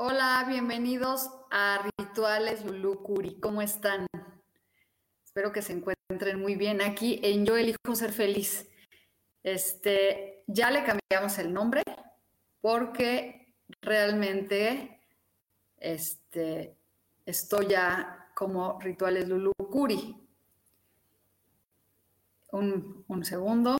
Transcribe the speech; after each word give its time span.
Hola, 0.00 0.44
bienvenidos 0.46 1.28
a 1.50 1.90
Rituales 1.98 2.64
Lulu 2.64 3.02
Curi. 3.02 3.40
¿Cómo 3.40 3.62
están? 3.62 4.06
Espero 5.24 5.50
que 5.50 5.60
se 5.60 5.72
encuentren 5.72 6.40
muy 6.40 6.54
bien 6.54 6.80
aquí 6.80 7.18
en 7.24 7.44
Yo 7.44 7.56
elijo 7.56 7.96
ser 7.96 8.12
feliz. 8.12 8.70
Este, 9.42 10.44
ya 10.46 10.70
le 10.70 10.84
cambiamos 10.84 11.36
el 11.40 11.52
nombre 11.52 11.82
porque 12.60 13.56
realmente 13.82 15.00
este, 15.78 16.76
estoy 17.26 17.66
ya 17.66 18.30
como 18.36 18.78
Rituales 18.78 19.28
Lulu 19.28 19.50
Curi. 19.68 20.16
Un, 22.52 23.04
un 23.08 23.24
segundo. 23.24 23.78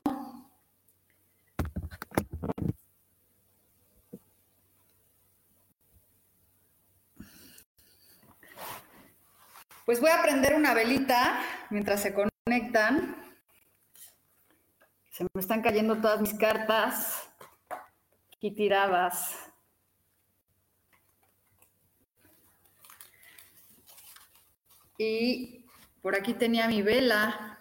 Pues 9.89 9.99
voy 10.01 10.11
a 10.11 10.21
prender 10.21 10.53
una 10.53 10.75
velita 10.75 11.41
mientras 11.71 11.99
se 12.03 12.13
conectan. 12.13 13.15
Se 15.09 15.23
me 15.23 15.41
están 15.41 15.63
cayendo 15.63 15.99
todas 15.99 16.21
mis 16.21 16.35
cartas 16.35 17.27
aquí 18.31 18.51
tiradas. 18.51 19.35
Y 24.99 25.65
por 26.03 26.15
aquí 26.15 26.35
tenía 26.35 26.67
mi 26.67 26.83
vela. 26.83 27.57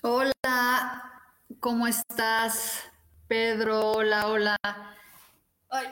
Hola, 0.00 1.22
¿cómo 1.60 1.86
estás? 1.86 2.82
Pedro, 3.28 3.92
hola, 3.92 4.28
hola. 4.28 4.56
Ay, 5.68 5.86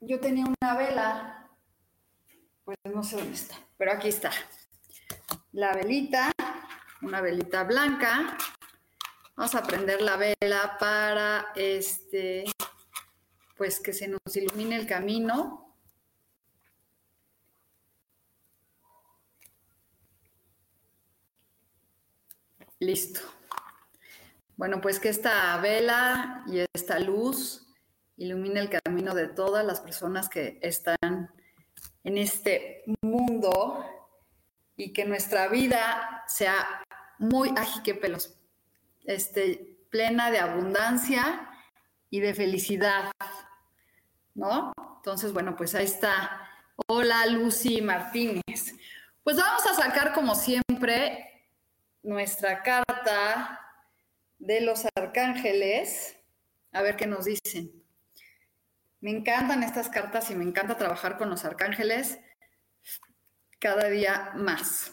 yo 0.00 0.20
tenía 0.20 0.44
una 0.46 0.76
vela, 0.76 1.50
pues 2.64 2.78
no 2.84 3.02
sé 3.02 3.16
dónde 3.16 3.34
está, 3.34 3.56
pero 3.76 3.92
aquí 3.92 4.08
está. 4.08 4.30
La 5.52 5.74
velita, 5.74 6.32
una 7.02 7.20
velita 7.20 7.64
blanca. 7.64 8.36
Vamos 9.36 9.54
a 9.54 9.62
prender 9.62 10.02
la 10.02 10.16
vela 10.16 10.76
para 10.78 11.48
este, 11.54 12.44
pues 13.56 13.80
que 13.80 13.92
se 13.92 14.08
nos 14.08 14.20
ilumine 14.36 14.76
el 14.76 14.86
camino. 14.86 15.76
Listo. 22.80 23.20
Bueno, 24.56 24.80
pues 24.80 25.00
que 25.00 25.08
esta 25.08 25.56
vela 25.58 26.44
y 26.46 26.64
esta 26.72 26.98
luz 26.98 27.67
ilumine 28.18 28.60
el 28.60 28.68
camino 28.68 29.14
de 29.14 29.28
todas 29.28 29.64
las 29.64 29.80
personas 29.80 30.28
que 30.28 30.58
están 30.60 31.32
en 32.04 32.18
este 32.18 32.82
mundo 33.00 33.84
y 34.76 34.92
que 34.92 35.04
nuestra 35.04 35.48
vida 35.48 36.24
sea 36.26 36.84
muy 37.18 37.52
pelos, 38.00 38.36
este, 39.04 39.78
plena 39.90 40.30
de 40.30 40.38
abundancia 40.38 41.48
y 42.10 42.20
de 42.20 42.34
felicidad, 42.34 43.10
¿no? 44.34 44.72
Entonces, 44.96 45.32
bueno, 45.32 45.56
pues 45.56 45.74
ahí 45.74 45.84
está. 45.84 46.48
Hola, 46.86 47.26
Lucy 47.26 47.82
Martínez. 47.82 48.74
Pues 49.22 49.36
vamos 49.36 49.66
a 49.66 49.74
sacar, 49.74 50.12
como 50.12 50.34
siempre, 50.34 51.50
nuestra 52.02 52.62
carta 52.62 53.60
de 54.38 54.60
los 54.60 54.86
arcángeles, 54.94 56.16
a 56.72 56.82
ver 56.82 56.96
qué 56.96 57.06
nos 57.06 57.24
dicen. 57.24 57.78
Me 59.00 59.10
encantan 59.10 59.62
estas 59.62 59.88
cartas 59.88 60.28
y 60.30 60.34
me 60.34 60.44
encanta 60.44 60.76
trabajar 60.76 61.18
con 61.18 61.30
los 61.30 61.44
arcángeles 61.44 62.18
cada 63.60 63.88
día 63.88 64.32
más. 64.34 64.92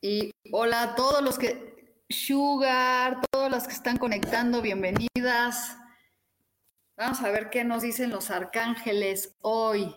Y 0.00 0.30
hola 0.52 0.82
a 0.82 0.94
todos 0.94 1.22
los 1.22 1.38
que, 1.38 2.04
Sugar, 2.08 3.20
todos 3.32 3.50
los 3.50 3.66
que 3.66 3.72
están 3.72 3.96
conectando, 3.96 4.62
bienvenidas. 4.62 5.76
Vamos 6.96 7.20
a 7.22 7.30
ver 7.30 7.50
qué 7.50 7.64
nos 7.64 7.82
dicen 7.82 8.10
los 8.10 8.30
arcángeles 8.30 9.34
hoy. 9.40 9.96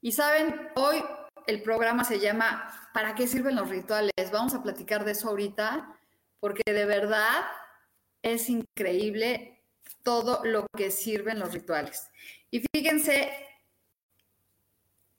Y 0.00 0.12
saben, 0.12 0.70
hoy 0.76 1.02
el 1.48 1.62
programa 1.62 2.04
se 2.04 2.20
llama 2.20 2.90
¿Para 2.94 3.16
qué 3.16 3.26
sirven 3.26 3.56
los 3.56 3.68
rituales? 3.68 4.12
Vamos 4.30 4.54
a 4.54 4.62
platicar 4.62 5.04
de 5.04 5.12
eso 5.12 5.30
ahorita, 5.30 5.98
porque 6.38 6.62
de 6.72 6.84
verdad 6.84 7.44
es 8.22 8.48
increíble 8.48 9.57
todo 10.08 10.40
lo 10.42 10.66
que 10.74 10.90
sirven 10.90 11.38
los 11.38 11.52
rituales. 11.52 12.08
Y 12.50 12.64
fíjense, 12.72 13.30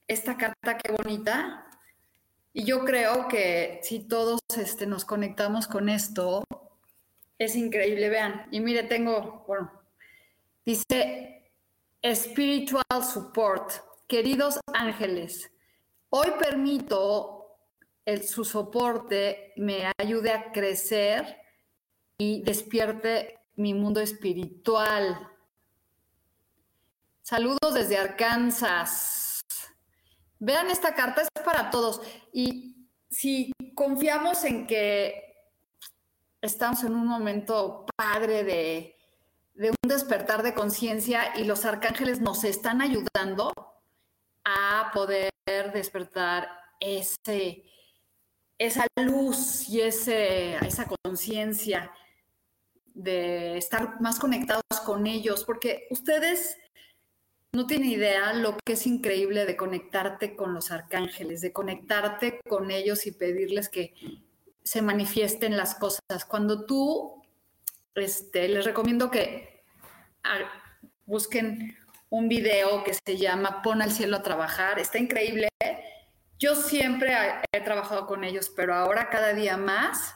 esta 0.07 0.35
carta 0.35 0.79
qué 0.79 0.91
bonita. 0.91 1.69
Y 2.53 2.63
yo 2.63 2.83
creo 2.83 3.28
que 3.28 3.81
si 3.83 3.99
todos 3.99 4.39
este, 4.57 4.88
nos 4.88 5.05
conectamos 5.05 5.67
con 5.67 5.89
esto, 5.89 6.44
es 7.38 7.55
increíble. 7.55 8.09
Vean, 8.09 8.47
y 8.49 8.61
mire, 8.61 8.81
tengo, 8.81 9.45
bueno, 9.47 9.72
dice 10.66 11.51
Spiritual 12.03 13.03
Support. 13.13 13.72
Queridos 14.07 14.59
ángeles, 14.73 15.51
hoy 16.09 16.31
permito 16.39 17.59
el, 18.05 18.23
su 18.23 18.44
soporte 18.44 19.53
me 19.55 19.91
ayude 19.99 20.31
a 20.31 20.51
crecer 20.51 21.38
y 22.17 22.41
despierte 22.41 23.38
mi 23.59 23.74
mundo 23.74 24.00
espiritual. 24.00 25.20
Saludos 27.22 27.74
desde 27.74 27.97
Arkansas. 27.97 29.42
Vean, 30.40 30.70
esta 30.70 30.96
carta 30.96 31.22
es 31.22 31.28
para 31.44 31.70
todos. 31.70 32.02
Y 32.31 32.88
si 33.09 33.52
confiamos 33.75 34.46
en 34.46 34.66
que 34.66 35.36
estamos 36.42 36.84
en 36.84 36.94
un 36.94 37.06
momento 37.06 37.86
padre 37.97 38.46
de, 38.46 38.96
de 39.56 39.72
un 39.72 39.90
despertar 39.90 40.41
de 40.41 40.53
conciencia 40.53 41.38
y 41.38 41.44
los 41.44 41.66
arcángeles 41.66 42.22
nos 42.22 42.46
están 42.46 42.82
ayudando 42.82 43.52
a 44.46 44.90
poder 44.94 45.32
despertar 45.73 46.50
ese, 46.79 47.66
esa 48.58 48.88
luz 48.96 49.67
y 49.67 49.82
ese, 49.82 50.55
esa 50.66 50.88
conciencia 51.03 51.91
de 52.99 53.57
estar 53.57 54.01
más 54.01 54.19
conectados 54.19 54.63
con 54.85 55.07
ellos, 55.07 55.46
porque 55.46 55.87
ustedes 55.90 56.57
no 57.53 57.66
tienen 57.66 57.90
idea 57.90 58.34
lo 58.34 58.57
que 58.66 58.73
es 58.73 58.85
increíble 58.85 59.46
de 59.46 59.55
conectarte 59.55 60.35
con 60.35 60.53
los 60.53 60.69
arcángeles, 60.72 61.41
de 61.41 61.53
conectarte 61.53 62.41
con 62.47 62.72
ellos 62.72 63.07
y 63.07 63.11
pedirles 63.11 63.69
que 63.69 63.93
se 64.63 64.81
manifiesten 64.81 65.55
las 65.55 65.75
cosas. 65.75 66.25
Cuando 66.28 66.66
tú, 66.66 67.23
este, 67.96 68.49
les 68.49 68.66
recomiendo 68.66 69.09
que 69.09 69.63
ah, 70.23 70.40
busquen 71.05 71.78
un 72.09 72.28
video 72.28 72.84
que 72.84 72.93
se 72.93 73.17
llama 73.17 73.61
Pon 73.61 73.81
al 73.81 73.91
cielo 73.91 74.17
a 74.17 74.23
trabajar, 74.23 74.78
está 74.78 74.99
increíble. 74.99 75.47
Yo 76.37 76.55
siempre 76.55 77.16
he 77.53 77.61
trabajado 77.61 78.05
con 78.07 78.23
ellos, 78.25 78.52
pero 78.53 78.75
ahora 78.75 79.09
cada 79.09 79.34
día 79.34 79.57
más 79.57 80.16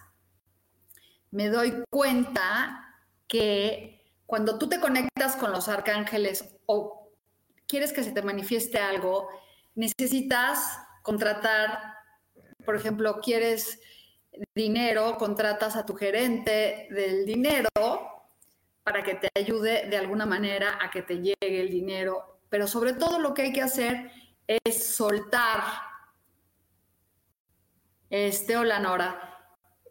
me 1.33 1.49
doy 1.49 1.83
cuenta 1.89 2.95
que 3.27 3.99
cuando 4.27 4.59
tú 4.59 4.69
te 4.69 4.79
conectas 4.79 5.35
con 5.35 5.51
los 5.51 5.67
arcángeles 5.67 6.55
o 6.67 7.11
quieres 7.67 7.91
que 7.91 8.03
se 8.03 8.11
te 8.11 8.21
manifieste 8.21 8.77
algo, 8.77 9.29
necesitas 9.73 10.77
contratar, 11.01 11.95
por 12.63 12.75
ejemplo, 12.75 13.19
quieres 13.19 13.79
dinero, 14.53 15.17
contratas 15.17 15.75
a 15.75 15.87
tu 15.87 15.95
gerente 15.95 16.87
del 16.91 17.25
dinero 17.25 17.67
para 18.83 19.01
que 19.01 19.15
te 19.15 19.29
ayude 19.35 19.87
de 19.89 19.97
alguna 19.97 20.27
manera 20.27 20.77
a 20.81 20.91
que 20.91 21.01
te 21.01 21.15
llegue 21.15 21.61
el 21.61 21.71
dinero. 21.71 22.41
Pero 22.49 22.67
sobre 22.67 22.93
todo 22.93 23.17
lo 23.17 23.33
que 23.33 23.41
hay 23.41 23.53
que 23.53 23.63
hacer 23.63 24.11
es 24.45 24.95
soltar. 24.95 25.63
Este, 28.11 28.55
hola 28.55 28.79
Nora, 28.79 29.32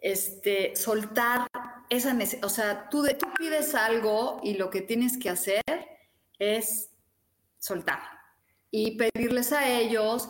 este, 0.02 0.74
soltar 0.74 1.46
esa 1.88 2.12
necesidad, 2.12 2.44
o 2.44 2.48
sea, 2.48 2.88
tú, 2.90 3.06
tú 3.18 3.26
pides 3.38 3.74
algo 3.74 4.40
y 4.42 4.54
lo 4.54 4.68
que 4.68 4.82
tienes 4.82 5.16
que 5.16 5.30
hacer 5.30 5.62
es 6.38 6.90
soltar 7.58 8.00
y 8.70 8.96
pedirles 8.96 9.52
a 9.52 9.68
ellos 9.68 10.28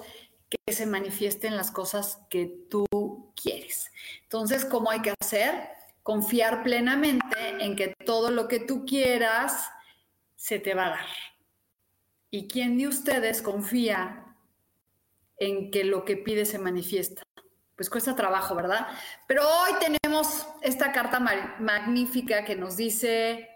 que 0.50 0.72
se 0.72 0.84
manifiesten 0.84 1.56
las 1.56 1.70
cosas 1.70 2.20
que 2.28 2.66
tú 2.68 2.86
quieres. 3.34 3.90
Entonces, 4.24 4.66
¿cómo 4.66 4.90
hay 4.90 5.00
que 5.00 5.14
hacer? 5.18 5.68
Confiar 6.02 6.62
plenamente 6.62 7.24
en 7.60 7.74
que 7.74 7.94
todo 8.04 8.30
lo 8.30 8.48
que 8.48 8.60
tú 8.60 8.84
quieras 8.84 9.70
se 10.36 10.58
te 10.58 10.74
va 10.74 10.86
a 10.86 10.90
dar. 10.90 11.06
¿Y 12.30 12.48
quién 12.48 12.76
de 12.76 12.88
ustedes 12.88 13.40
confía 13.40 14.36
en 15.38 15.70
que 15.70 15.84
lo 15.84 16.04
que 16.04 16.16
pide 16.16 16.44
se 16.44 16.58
manifiesta? 16.58 17.22
Pues 17.82 17.90
cuesta 17.90 18.14
trabajo, 18.14 18.54
¿verdad? 18.54 18.86
Pero 19.26 19.42
hoy 19.42 19.72
tenemos 19.80 20.46
esta 20.60 20.92
carta 20.92 21.18
magnífica 21.18 22.44
que 22.44 22.54
nos 22.54 22.76
dice 22.76 23.48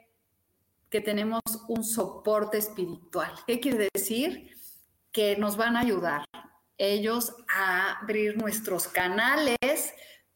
que 0.90 1.00
tenemos 1.00 1.42
un 1.68 1.84
soporte 1.84 2.58
espiritual. 2.58 3.30
¿Qué 3.46 3.60
quiere 3.60 3.88
decir? 3.94 4.50
Que 5.12 5.36
nos 5.36 5.56
van 5.56 5.76
a 5.76 5.80
ayudar 5.82 6.24
ellos 6.76 7.36
a 7.48 8.00
abrir 8.00 8.36
nuestros 8.36 8.88
canales 8.88 9.94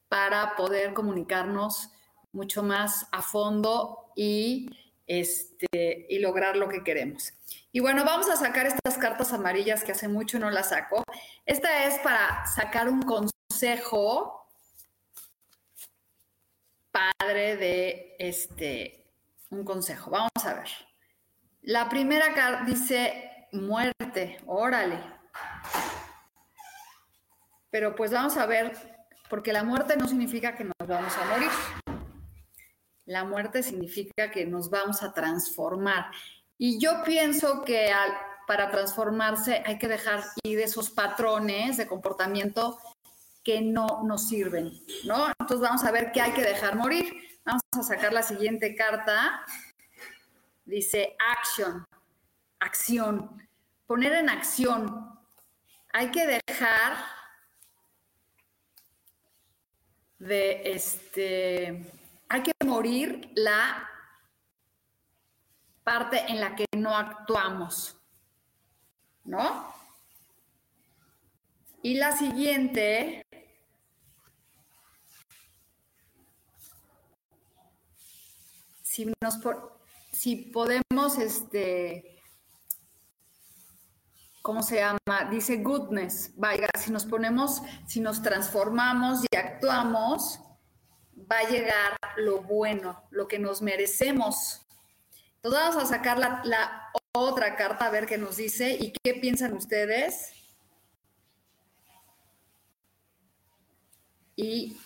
para 0.09 0.55
poder 0.55 0.95
comunicarnos 0.95 1.91
mucho 2.31 2.63
más 2.63 3.09
a 3.11 3.23
fondo 3.23 4.13
y, 4.15 4.71
este, 5.11 6.07
y 6.09 6.21
lograr 6.21 6.57
lo 6.57 6.69
que 6.69 6.85
queremos. 6.85 7.33
Y 7.73 7.81
bueno, 7.81 8.05
vamos 8.05 8.31
a 8.31 8.37
sacar 8.37 8.67
estas 8.67 8.97
cartas 8.97 9.33
amarillas 9.33 9.83
que 9.83 9.91
hace 9.91 10.07
mucho 10.07 10.39
no 10.39 10.53
las 10.53 10.69
saco. 10.69 11.03
Esta 11.45 11.87
es 11.87 11.99
para 11.99 12.47
sacar 12.47 12.89
un 12.89 13.03
consejo 13.03 14.49
padre 16.93 17.57
de 17.57 18.15
este, 18.21 19.05
un 19.51 19.65
consejo. 19.65 20.13
Vamos 20.13 20.31
a 20.45 20.55
ver. 20.55 20.69
La 21.63 21.89
primera 21.89 22.33
carta 22.33 22.65
dice 22.65 23.49
muerte, 23.51 24.39
órale. 24.47 25.01
Pero 27.71 27.97
pues 27.97 28.13
vamos 28.13 28.37
a 28.37 28.47
ver, 28.47 28.77
porque 29.29 29.53
la 29.53 29.65
muerte 29.65 29.97
no 29.97 30.07
significa 30.07 30.55
que 30.55 30.63
nos 30.63 30.87
vamos 30.87 31.13
a 31.19 31.25
morir. 31.25 31.51
La 33.11 33.25
muerte 33.25 33.65
significa 33.65 34.31
que 34.31 34.47
nos 34.47 34.71
vamos 34.71 35.03
a 35.03 35.13
transformar. 35.13 36.13
Y 36.57 36.79
yo 36.79 37.03
pienso 37.05 37.65
que 37.65 37.91
para 38.47 38.71
transformarse 38.71 39.65
hay 39.67 39.79
que 39.79 39.89
dejar 39.89 40.23
ir 40.45 40.61
esos 40.61 40.91
patrones 40.91 41.77
de 41.77 41.89
comportamiento 41.89 42.79
que 43.43 43.63
no 43.63 44.05
nos 44.05 44.29
sirven, 44.29 44.71
¿no? 45.07 45.27
Entonces 45.41 45.61
vamos 45.61 45.83
a 45.83 45.91
ver 45.91 46.13
qué 46.13 46.21
hay 46.21 46.31
que 46.35 46.43
dejar 46.43 46.77
morir. 46.77 47.13
Vamos 47.45 47.63
a 47.73 47.83
sacar 47.83 48.13
la 48.13 48.23
siguiente 48.23 48.77
carta. 48.77 49.45
Dice 50.65 51.17
action, 51.37 51.85
acción, 52.61 53.45
poner 53.89 54.13
en 54.13 54.29
acción. 54.29 55.19
Hay 55.93 56.13
que 56.13 56.41
dejar 56.47 56.95
de 60.21 60.63
este, 60.71 62.00
hay 62.31 62.45
que 62.45 62.53
morir 62.65 63.33
la 63.35 63.89
parte 65.83 66.25
en 66.29 66.41
la 66.41 66.55
que 66.55 66.65
no 66.77 66.97
actuamos, 66.97 68.01
¿no? 69.25 69.75
Y 71.83 71.95
la 71.95 72.17
siguiente, 72.17 73.27
si, 78.83 79.13
nos, 79.21 79.41
si 80.13 80.37
podemos, 80.37 81.19
este, 81.19 82.23
¿cómo 84.41 84.63
se 84.63 84.77
llama? 84.77 85.25
Dice 85.33 85.57
goodness. 85.57 86.33
Vaya, 86.37 86.69
si 86.79 86.93
nos 86.93 87.07
ponemos, 87.07 87.61
si 87.89 87.99
nos 87.99 88.23
transformamos 88.23 89.25
y 89.29 89.37
actuamos, 89.37 90.39
va 91.31 91.39
a 91.39 91.49
llegar 91.49 91.97
lo 92.17 92.43
bueno, 92.43 93.05
lo 93.11 93.29
que 93.29 93.39
nos 93.39 93.63
merecemos. 93.63 94.63
Entonces 95.37 95.61
vamos 95.61 95.83
a 95.83 95.87
sacar 95.87 96.19
la, 96.19 96.91
otra 97.13 97.57
carta 97.57 97.87
a 97.87 97.91
ver 97.91 98.07
qué 98.07 98.19
nos 98.19 98.37
dice 98.37 98.71
y 98.71 98.93
qué 98.93 99.15
piensan 99.15 99.55
ustedes. 99.55 100.33
Y 104.37 104.77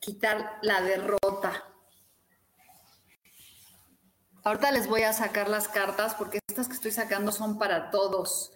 quitar 0.00 0.58
la 0.62 0.80
derrota. 0.80 1.64
Ahorita 4.42 4.72
les 4.72 4.86
voy 4.86 5.02
a 5.02 5.12
sacar 5.12 5.48
las 5.48 5.68
cartas 5.68 6.14
porque 6.14 6.40
estas 6.48 6.66
que 6.66 6.74
estoy 6.74 6.92
sacando 6.92 7.30
son 7.30 7.58
para 7.58 7.90
todos. 7.90 8.52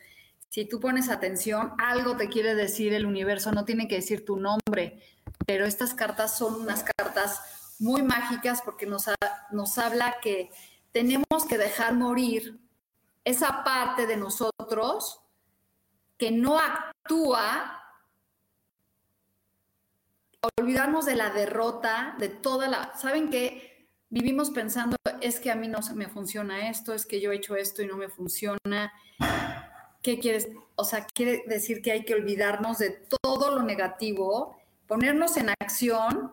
Si 0.49 0.65
tú 0.65 0.81
pones 0.81 1.09
atención, 1.09 1.73
algo 1.79 2.17
te 2.17 2.29
quiere 2.29 2.55
decir 2.55 2.95
el 2.95 3.07
universo, 3.07 3.53
no 3.53 3.65
tiene 3.65 3.87
que 3.87 3.97
decir 3.97 4.25
tu 4.25 4.37
nombre, 4.37 5.03
pero 5.47 5.67
estas 5.67 5.95
cartas 5.95 6.37
son 6.39 6.55
unas 6.55 6.85
cartas 6.97 7.41
muy 7.79 8.03
mágicas 8.03 8.63
porque 8.63 8.87
nos, 8.87 9.07
nos 9.51 9.79
habla 9.79 10.17
que 10.23 10.51
tenemos 10.93 11.45
que 11.49 11.59
dejar 11.59 11.95
morir 11.95 12.61
esa 13.25 13.65
parte 13.65 14.07
de 14.07 14.17
nosotros 14.17 15.21
que 16.17 16.31
no 16.31 16.59
actúa, 16.59 17.83
olvidarnos 20.59 21.07
de 21.07 21.17
la 21.17 21.31
derrota, 21.31 22.15
de 22.19 22.29
toda 22.29 22.69
la... 22.69 22.97
¿Saben 22.97 23.31
qué? 23.31 23.89
Vivimos 24.11 24.51
pensando, 24.51 24.97
es 25.21 25.41
que 25.41 25.51
a 25.51 25.57
mí 25.57 25.67
no 25.67 25.81
me 25.95 26.09
funciona 26.09 26.69
esto, 26.69 26.95
es 26.95 27.07
que 27.07 27.21
yo 27.21 27.33
he 27.33 27.37
hecho 27.37 27.57
esto 27.57 27.83
y 27.83 27.87
no 27.87 27.97
me 27.97 28.09
funciona 28.09 28.93
¿Qué 30.05 30.19
quieres? 30.19 30.49
O 30.77 30.85
sea, 30.85 31.07
quiere 31.07 31.45
decir 31.47 31.81
que 31.81 31.91
hay 31.91 32.05
que 32.05 32.13
olvidarnos 32.13 32.77
de 32.77 32.91
todo 32.91 33.51
lo 33.51 33.63
negativo, 33.63 34.55
ponernos 34.87 35.37
en 35.37 35.51
acción 35.61 36.33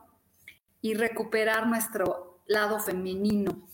y 0.81 0.93
recuperar 0.93 1.67
nuestro 1.67 2.41
lado 2.47 2.79
femenino. 2.79 3.67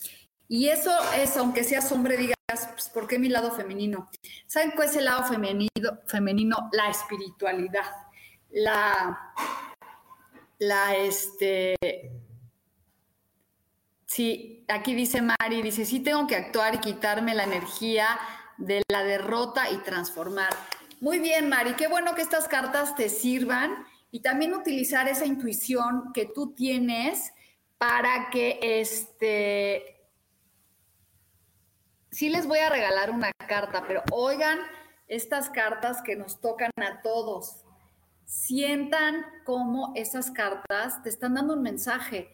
Y 0.48 0.70
eso 0.70 0.92
es, 1.14 1.36
aunque 1.38 1.64
seas 1.64 1.92
hombre, 1.92 2.18
digas, 2.18 2.38
pues, 2.48 2.90
¿por 2.90 3.08
qué 3.08 3.20
mi 3.20 3.30
lado 3.30 3.52
femenino? 3.52 4.10
¿Saben 4.46 4.72
cuál 4.72 4.90
es 4.90 4.96
el 4.96 5.06
lado 5.06 5.26
femenino? 5.26 5.70
femenino? 6.06 6.70
La 6.72 6.90
espiritualidad, 6.90 7.92
la, 8.52 9.34
la, 10.60 10.96
este, 10.96 11.76
sí, 14.06 14.66
aquí 14.70 14.94
dice 14.94 15.22
Mari, 15.22 15.62
dice, 15.62 15.86
sí 15.86 16.00
tengo 16.00 16.28
que 16.28 16.36
actuar 16.36 16.76
y 16.76 16.80
quitarme 16.80 17.36
la 17.36 17.44
energía 17.44 18.18
de 18.58 18.84
la 18.90 19.04
derrota 19.04 19.70
y 19.70 19.78
transformar. 19.78 20.50
Muy 21.02 21.20
bien, 21.20 21.50
Mari, 21.50 21.74
qué 21.74 21.88
bueno 21.88 22.16
que 22.16 22.22
estas 22.22 22.48
cartas 22.48 22.96
te 22.96 23.10
sirvan 23.10 23.86
y 24.12 24.22
también 24.22 24.54
utilizar 24.54 25.08
esa 25.08 25.26
intuición 25.26 26.12
que 26.14 26.26
tú 26.26 26.54
tienes 26.54 27.34
para 27.78 28.30
que 28.30 28.60
este... 28.62 29.96
Sí 32.10 32.30
les 32.30 32.48
voy 32.48 32.60
a 32.60 32.70
regalar 32.70 33.12
una 33.12 33.32
carta, 33.48 33.84
pero 33.88 34.02
oigan 34.12 34.60
estas 35.08 35.50
cartas 35.50 36.02
que 36.02 36.16
nos 36.16 36.42
tocan 36.42 36.72
a 36.78 37.02
todos. 37.02 37.64
Sientan 38.26 39.26
cómo 39.46 39.94
esas 39.96 40.32
cartas 40.32 41.04
te 41.04 41.10
están 41.10 41.36
dando 41.36 41.54
un 41.54 41.62
mensaje. 41.62 42.30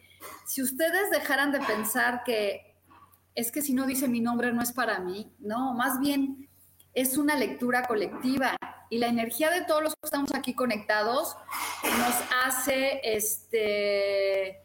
Si 0.46 0.62
ustedes 0.62 1.10
dejaran 1.10 1.52
de 1.52 1.60
pensar 1.60 2.22
que 2.24 2.74
es 3.34 3.50
que 3.50 3.62
si 3.62 3.74
no 3.74 3.84
dice 3.86 4.08
mi 4.08 4.20
nombre 4.20 4.52
no 4.52 4.62
es 4.62 4.72
para 4.72 5.00
mí. 5.00 5.34
No, 5.38 5.74
más 5.74 5.98
bien 6.00 6.48
es 6.94 7.18
una 7.18 7.36
lectura 7.36 7.86
colectiva 7.86 8.56
y 8.94 8.98
la 8.98 9.08
energía 9.08 9.50
de 9.50 9.62
todos 9.62 9.82
los 9.82 9.94
que 9.96 10.04
estamos 10.04 10.32
aquí 10.34 10.54
conectados 10.54 11.36
nos 11.82 12.14
hace 12.44 13.00
este 13.02 14.62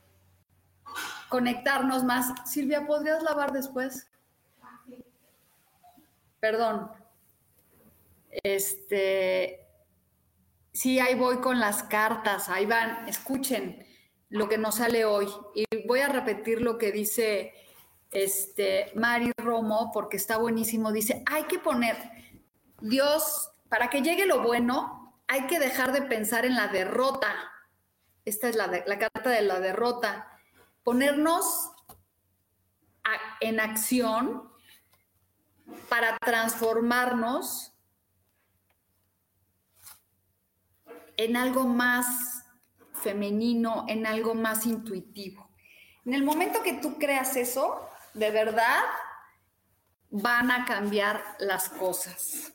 conectarnos 1.30 2.04
más. 2.04 2.32
Silvia, 2.48 2.86
¿podrías 2.86 3.24
lavar 3.24 3.52
después? 3.52 4.08
Perdón. 6.40 6.92
Este, 8.30 9.68
sí, 10.74 11.00
ahí 11.00 11.16
voy 11.16 11.38
con 11.38 11.60
las 11.60 11.82
cartas, 11.82 12.50
ahí 12.50 12.68
van, 12.68 13.10
escuchen 13.10 13.84
lo 14.30 14.48
que 14.48 14.60
nos 14.60 14.76
sale 14.76 15.06
hoy. 15.06 15.28
Y 15.56 15.66
voy 15.88 16.02
a 16.02 16.08
repetir 16.08 16.62
lo 16.62 16.78
que 16.78 16.92
dice 16.92 17.52
este, 18.12 18.92
Mari 18.94 19.32
Romo, 19.38 19.90
porque 19.92 20.18
está 20.18 20.38
buenísimo, 20.38 20.92
dice, 20.92 21.24
hay 21.26 21.46
que 21.46 21.58
poner, 21.58 21.98
Dios, 22.80 23.50
para 23.70 23.90
que 23.90 24.02
llegue 24.02 24.26
lo 24.26 24.42
bueno, 24.42 25.22
hay 25.28 25.46
que 25.48 25.60
dejar 25.60 25.92
de 25.92 26.02
pensar 26.02 26.46
en 26.46 26.56
la 26.56 26.68
derrota. 26.68 27.34
Esta 28.26 28.50
es 28.50 28.56
la, 28.56 28.70
carta 28.98 29.30
de 29.30 29.42
la 29.44 29.60
derrota. 29.60 30.28
Ponernos 30.84 31.72
en 33.40 33.60
acción 33.60 34.52
para 35.88 36.18
transformarnos 36.18 37.74
en 41.16 41.38
algo 41.38 41.66
más 41.66 42.44
femenino, 42.94 43.86
en 43.88 44.08
algo 44.08 44.34
más 44.34 44.66
intuitivo. 44.66 45.50
En 46.06 46.14
el 46.14 46.24
momento 46.24 46.64
que 46.64 46.74
tú 46.74 46.98
creas 46.98 47.36
eso, 47.36 47.88
de 48.14 48.32
verdad 48.32 48.84
van 50.10 50.50
a 50.50 50.66
cambiar 50.66 51.24
las 51.40 51.70
cosas. 51.70 52.54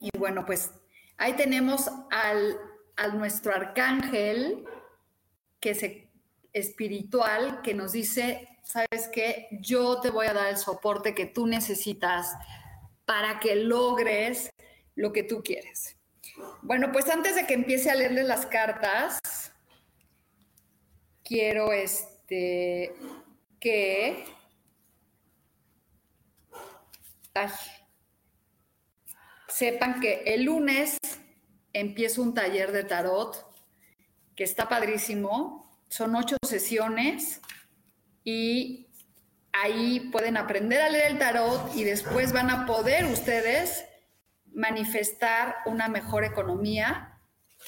Y 0.00 0.10
bueno, 0.16 0.44
pues 0.46 0.70
ahí 1.16 1.34
tenemos 1.34 1.90
al, 2.10 2.58
a 2.96 3.08
nuestro 3.08 3.54
arcángel 3.54 4.64
que 5.60 5.70
es 5.70 5.84
espiritual 6.52 7.60
que 7.62 7.74
nos 7.74 7.92
dice, 7.92 8.48
sabes 8.62 9.08
qué, 9.12 9.48
yo 9.60 10.00
te 10.00 10.10
voy 10.10 10.26
a 10.26 10.34
dar 10.34 10.48
el 10.48 10.56
soporte 10.56 11.14
que 11.14 11.26
tú 11.26 11.46
necesitas 11.46 12.34
para 13.04 13.40
que 13.40 13.56
logres 13.56 14.50
lo 14.94 15.12
que 15.12 15.22
tú 15.22 15.42
quieres. 15.42 15.96
Bueno, 16.62 16.92
pues 16.92 17.08
antes 17.08 17.34
de 17.34 17.46
que 17.46 17.54
empiece 17.54 17.90
a 17.90 17.94
leerle 17.94 18.22
las 18.22 18.46
cartas, 18.46 19.18
quiero 21.24 21.72
este 21.72 22.94
que 23.60 24.24
sepan 29.58 29.98
que 29.98 30.22
el 30.24 30.44
lunes 30.44 30.98
empiezo 31.72 32.22
un 32.22 32.32
taller 32.32 32.70
de 32.70 32.84
tarot 32.84 33.44
que 34.36 34.44
está 34.44 34.68
padrísimo. 34.68 35.68
Son 35.88 36.14
ocho 36.14 36.36
sesiones 36.46 37.40
y 38.22 38.86
ahí 39.52 40.10
pueden 40.12 40.36
aprender 40.36 40.80
a 40.80 40.88
leer 40.88 41.10
el 41.10 41.18
tarot 41.18 41.74
y 41.74 41.82
después 41.82 42.32
van 42.32 42.50
a 42.50 42.66
poder 42.66 43.06
ustedes 43.06 43.84
manifestar 44.52 45.56
una 45.66 45.88
mejor 45.88 46.22
economía 46.22 47.18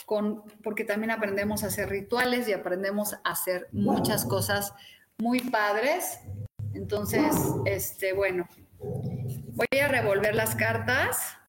con, 0.06 0.44
porque 0.62 0.84
también 0.84 1.10
aprendemos 1.10 1.64
a 1.64 1.68
hacer 1.68 1.88
rituales 1.88 2.46
y 2.46 2.52
aprendemos 2.52 3.14
a 3.14 3.20
hacer 3.24 3.66
muchas 3.72 4.24
cosas 4.26 4.74
muy 5.18 5.40
padres. 5.40 6.20
Entonces, 6.72 7.34
este, 7.64 8.12
bueno, 8.12 8.48
voy 8.78 9.80
a 9.80 9.88
revolver 9.88 10.36
las 10.36 10.54
cartas. 10.54 11.39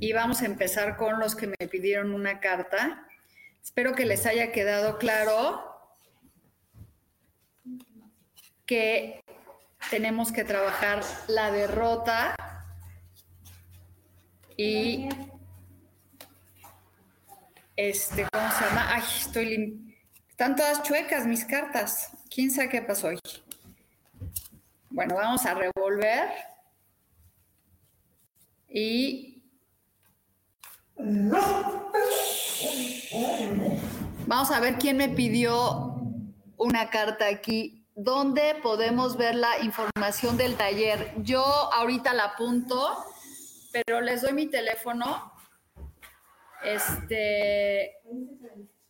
Y 0.00 0.12
vamos 0.12 0.42
a 0.42 0.46
empezar 0.46 0.96
con 0.96 1.20
los 1.20 1.34
que 1.34 1.46
me 1.46 1.68
pidieron 1.68 2.14
una 2.14 2.40
carta. 2.40 3.06
Espero 3.62 3.94
que 3.94 4.04
les 4.04 4.26
haya 4.26 4.52
quedado 4.52 4.98
claro 4.98 5.62
que 8.66 9.22
tenemos 9.90 10.32
que 10.32 10.44
trabajar 10.44 11.02
la 11.28 11.50
derrota 11.50 12.34
y 14.56 15.08
este, 17.76 18.26
¿cómo 18.32 18.50
se 18.50 18.64
llama? 18.64 18.94
Ay, 18.94 19.02
estoy 19.18 19.92
están 20.42 20.56
todas 20.56 20.82
chuecas 20.82 21.26
mis 21.26 21.44
cartas. 21.44 22.10
¿Quién 22.28 22.50
sabe 22.50 22.68
qué 22.68 22.82
pasó 22.82 23.08
hoy? 23.08 23.18
Bueno, 24.92 25.14
vamos 25.16 25.44
a 25.46 25.54
revolver 25.54 26.30
y 28.68 29.42
vamos 34.26 34.50
a 34.50 34.60
ver 34.60 34.76
quién 34.76 34.96
me 34.96 35.08
pidió 35.08 35.96
una 36.56 36.90
carta 36.90 37.26
aquí 37.26 37.82
¿Dónde 37.94 38.54
podemos 38.62 39.18
ver 39.18 39.34
la 39.34 39.60
información 39.60 40.38
del 40.38 40.56
taller? 40.56 41.12
Yo 41.18 41.44
ahorita 41.44 42.14
la 42.14 42.24
apunto, 42.24 43.04
pero 43.70 44.00
les 44.00 44.22
doy 44.22 44.32
mi 44.32 44.46
teléfono. 44.46 45.30
Este, 46.64 47.98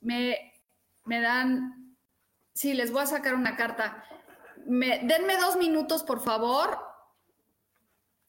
me, 0.01 0.53
me 1.05 1.21
dan, 1.21 1.97
sí, 2.53 2.75
les 2.75 2.93
voy 2.93 3.03
a 3.03 3.07
sacar 3.07 3.35
una 3.35 3.57
carta. 3.57 4.05
Me, 4.73 5.01
denme 5.01 5.37
dos 5.37 5.57
minutos, 5.57 6.03
por 6.03 6.21
favor. 6.21 6.79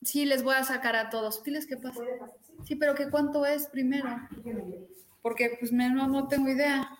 Sí, 0.01 0.25
les 0.25 0.43
voy 0.43 0.55
a 0.55 0.65
sacar 0.65 0.93
a 0.97 1.09
todos. 1.09 1.41
Diles 1.41 1.65
qué 1.65 1.77
pasa. 1.77 2.01
Sí, 2.65 2.75
pero 2.75 2.95
que 2.95 3.09
cuánto 3.09 3.45
es 3.45 3.67
primero. 3.67 4.09
Porque 5.21 5.55
pues 5.57 5.71
no, 5.71 6.05
no 6.05 6.27
tengo 6.27 6.49
idea. 6.49 6.99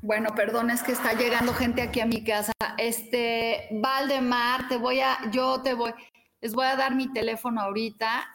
Bueno, 0.00 0.34
perdón, 0.34 0.70
es 0.70 0.82
que 0.82 0.92
está 0.92 1.12
llegando 1.12 1.52
gente 1.52 1.82
aquí 1.82 2.00
a 2.00 2.06
mi 2.06 2.24
casa. 2.24 2.52
Este, 2.78 3.68
Valdemar, 3.70 4.66
te 4.68 4.78
voy 4.78 5.00
a, 5.00 5.30
yo 5.30 5.60
te 5.60 5.74
voy, 5.74 5.92
les 6.40 6.54
voy 6.54 6.64
a 6.64 6.76
dar 6.76 6.94
mi 6.94 7.12
teléfono 7.12 7.60
ahorita 7.60 8.34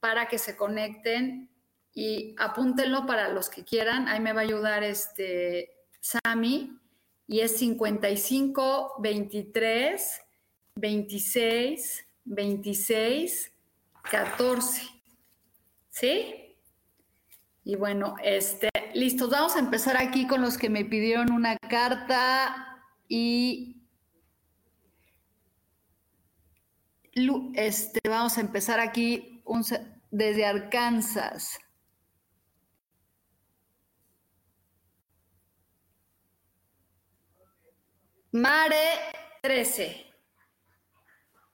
para 0.00 0.28
que 0.28 0.38
se 0.38 0.56
conecten 0.56 1.51
y 1.94 2.34
apúntenlo 2.38 3.06
para 3.06 3.28
los 3.28 3.50
que 3.50 3.64
quieran. 3.64 4.08
Ahí 4.08 4.20
me 4.20 4.32
va 4.32 4.40
a 4.40 4.44
ayudar 4.44 4.82
este 4.82 5.70
Sami 6.00 6.78
y 7.26 7.40
es 7.40 7.56
55 7.58 8.94
23 8.98 10.20
26 10.76 12.06
26 12.24 13.52
14. 14.10 14.82
¿Sí? 15.90 16.56
Y 17.64 17.76
bueno, 17.76 18.16
este, 18.22 18.70
listos, 18.94 19.30
vamos 19.30 19.54
a 19.56 19.60
empezar 19.60 19.96
aquí 19.96 20.26
con 20.26 20.42
los 20.42 20.58
que 20.58 20.68
me 20.68 20.84
pidieron 20.84 21.30
una 21.30 21.56
carta 21.58 22.82
y 23.08 23.82
este, 27.54 28.00
vamos 28.08 28.38
a 28.38 28.40
empezar 28.40 28.80
aquí 28.80 29.42
desde 30.10 30.46
Arkansas. 30.46 31.58
Mare 38.32 38.76
13. 39.42 40.06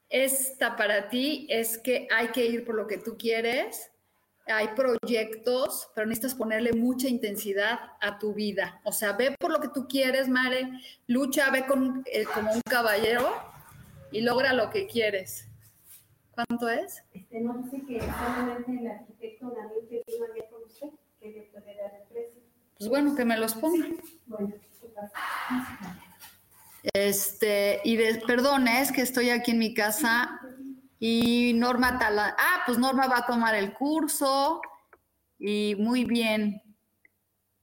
Esta 0.08 0.76
para 0.76 1.08
ti 1.08 1.46
es 1.50 1.78
que 1.78 2.08
hay 2.10 2.28
que 2.28 2.46
ir 2.46 2.64
por 2.64 2.74
lo 2.74 2.86
que 2.86 2.98
tú 2.98 3.16
quieres 3.18 3.90
hay 4.50 4.68
proyectos, 4.68 5.90
pero 5.94 6.06
necesitas 6.06 6.34
ponerle 6.34 6.72
mucha 6.72 7.08
intensidad 7.08 7.78
a 8.00 8.18
tu 8.18 8.32
vida. 8.34 8.80
O 8.84 8.92
sea, 8.92 9.12
ve 9.12 9.34
por 9.38 9.50
lo 9.50 9.60
que 9.60 9.68
tú 9.68 9.86
quieres, 9.88 10.28
Mare, 10.28 10.70
lucha, 11.06 11.50
ve 11.50 11.66
con, 11.66 12.02
eh, 12.06 12.24
como 12.24 12.52
un 12.52 12.60
caballero 12.62 13.28
y 14.10 14.22
logra 14.22 14.52
lo 14.52 14.70
que 14.70 14.86
quieres. 14.86 15.46
¿Cuánto 16.30 16.68
es? 16.68 17.02
Este, 17.12 17.40
no 17.40 17.68
sé 17.70 17.82
que 17.84 18.00
solamente 18.00 18.72
el 18.72 18.86
arquitecto 18.86 19.50
Daniel 19.50 19.86
que 19.88 20.02
vino 20.06 20.24
ayer 20.32 20.48
con 20.50 20.62
usted, 20.64 20.88
que 21.20 21.30
le 21.30 21.42
puede 21.52 21.76
dar 21.76 21.94
el 21.94 22.08
precio. 22.08 22.42
Pues 22.78 22.88
bueno, 22.88 23.14
que 23.14 23.24
me 23.24 23.36
los 23.36 23.54
ponga. 23.54 23.86
Bueno, 24.26 24.54
¿qué 24.80 24.88
pasa? 24.88 25.12
Este, 26.92 27.80
y 27.84 27.96
de, 27.96 28.22
perdón, 28.26 28.68
es 28.68 28.92
que 28.92 29.02
estoy 29.02 29.30
aquí 29.30 29.52
en 29.52 29.58
mi 29.58 29.74
casa 29.74 30.40
y 30.98 31.52
Norma 31.54 31.98
Talán, 31.98 32.34
ah, 32.38 32.62
pues 32.66 32.78
Norma 32.78 33.06
va 33.06 33.18
a 33.18 33.26
tomar 33.26 33.54
el 33.54 33.72
curso 33.72 34.60
y 35.38 35.74
muy 35.78 36.04
bien. 36.04 36.62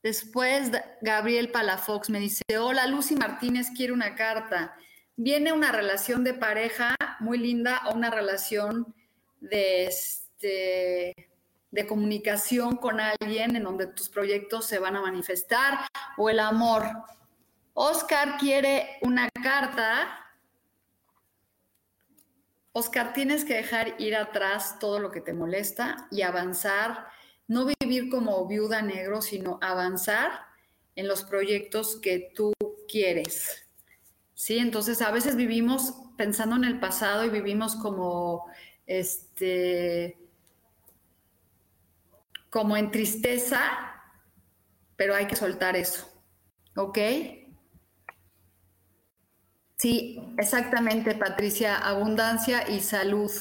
Después 0.03 0.71
Gabriel 1.01 1.49
Palafox 1.49 2.09
me 2.09 2.19
dice, 2.19 2.43
hola 2.59 2.87
Lucy 2.87 3.15
Martínez, 3.15 3.71
quiere 3.75 3.91
una 3.91 4.15
carta. 4.15 4.75
Viene 5.17 5.51
una 5.53 5.71
relación 5.71 6.23
de 6.23 6.33
pareja 6.33 6.95
muy 7.19 7.37
linda 7.37 7.81
o 7.87 7.95
una 7.95 8.11
relación 8.11 8.93
de, 9.39 9.85
este, 9.85 11.29
de 11.71 11.87
comunicación 11.87 12.77
con 12.77 12.99
alguien 12.99 13.55
en 13.55 13.63
donde 13.63 13.87
tus 13.87 14.09
proyectos 14.09 14.65
se 14.65 14.79
van 14.79 14.95
a 14.95 15.01
manifestar 15.01 15.87
o 16.17 16.29
el 16.29 16.39
amor. 16.39 16.85
Oscar 17.75 18.37
quiere 18.37 18.97
una 19.01 19.29
carta 19.29 20.25
Oscar, 22.77 23.13
tienes 23.13 23.45
que 23.45 23.53
dejar 23.53 23.95
ir 24.01 24.17
atrás 24.17 24.79
todo 24.79 24.99
lo 24.99 25.09
que 25.09 25.21
te 25.21 25.31
molesta 25.31 26.09
y 26.11 26.23
avanzar, 26.23 27.07
no 27.47 27.65
vivir 27.79 28.09
como 28.09 28.45
viuda 28.47 28.81
negro, 28.81 29.21
sino 29.21 29.59
avanzar 29.61 30.41
en 30.97 31.07
los 31.07 31.23
proyectos 31.23 32.01
que 32.01 32.33
tú 32.35 32.51
quieres. 32.89 33.65
Sí, 34.33 34.57
entonces 34.57 35.01
a 35.01 35.11
veces 35.11 35.37
vivimos 35.37 35.93
pensando 36.17 36.57
en 36.57 36.65
el 36.65 36.81
pasado 36.81 37.23
y 37.23 37.29
vivimos 37.29 37.77
como 37.77 38.45
este 38.85 40.17
como 42.49 42.75
en 42.75 42.91
tristeza, 42.91 43.61
pero 44.97 45.15
hay 45.15 45.27
que 45.27 45.37
soltar 45.37 45.77
eso. 45.77 46.11
¿Ok? 46.75 46.97
Sí, 49.85 50.19
exactamente, 50.39 51.13
Patricia. 51.13 51.77
Abundancia 51.77 52.67
y 52.67 52.79
salud. 52.79 53.31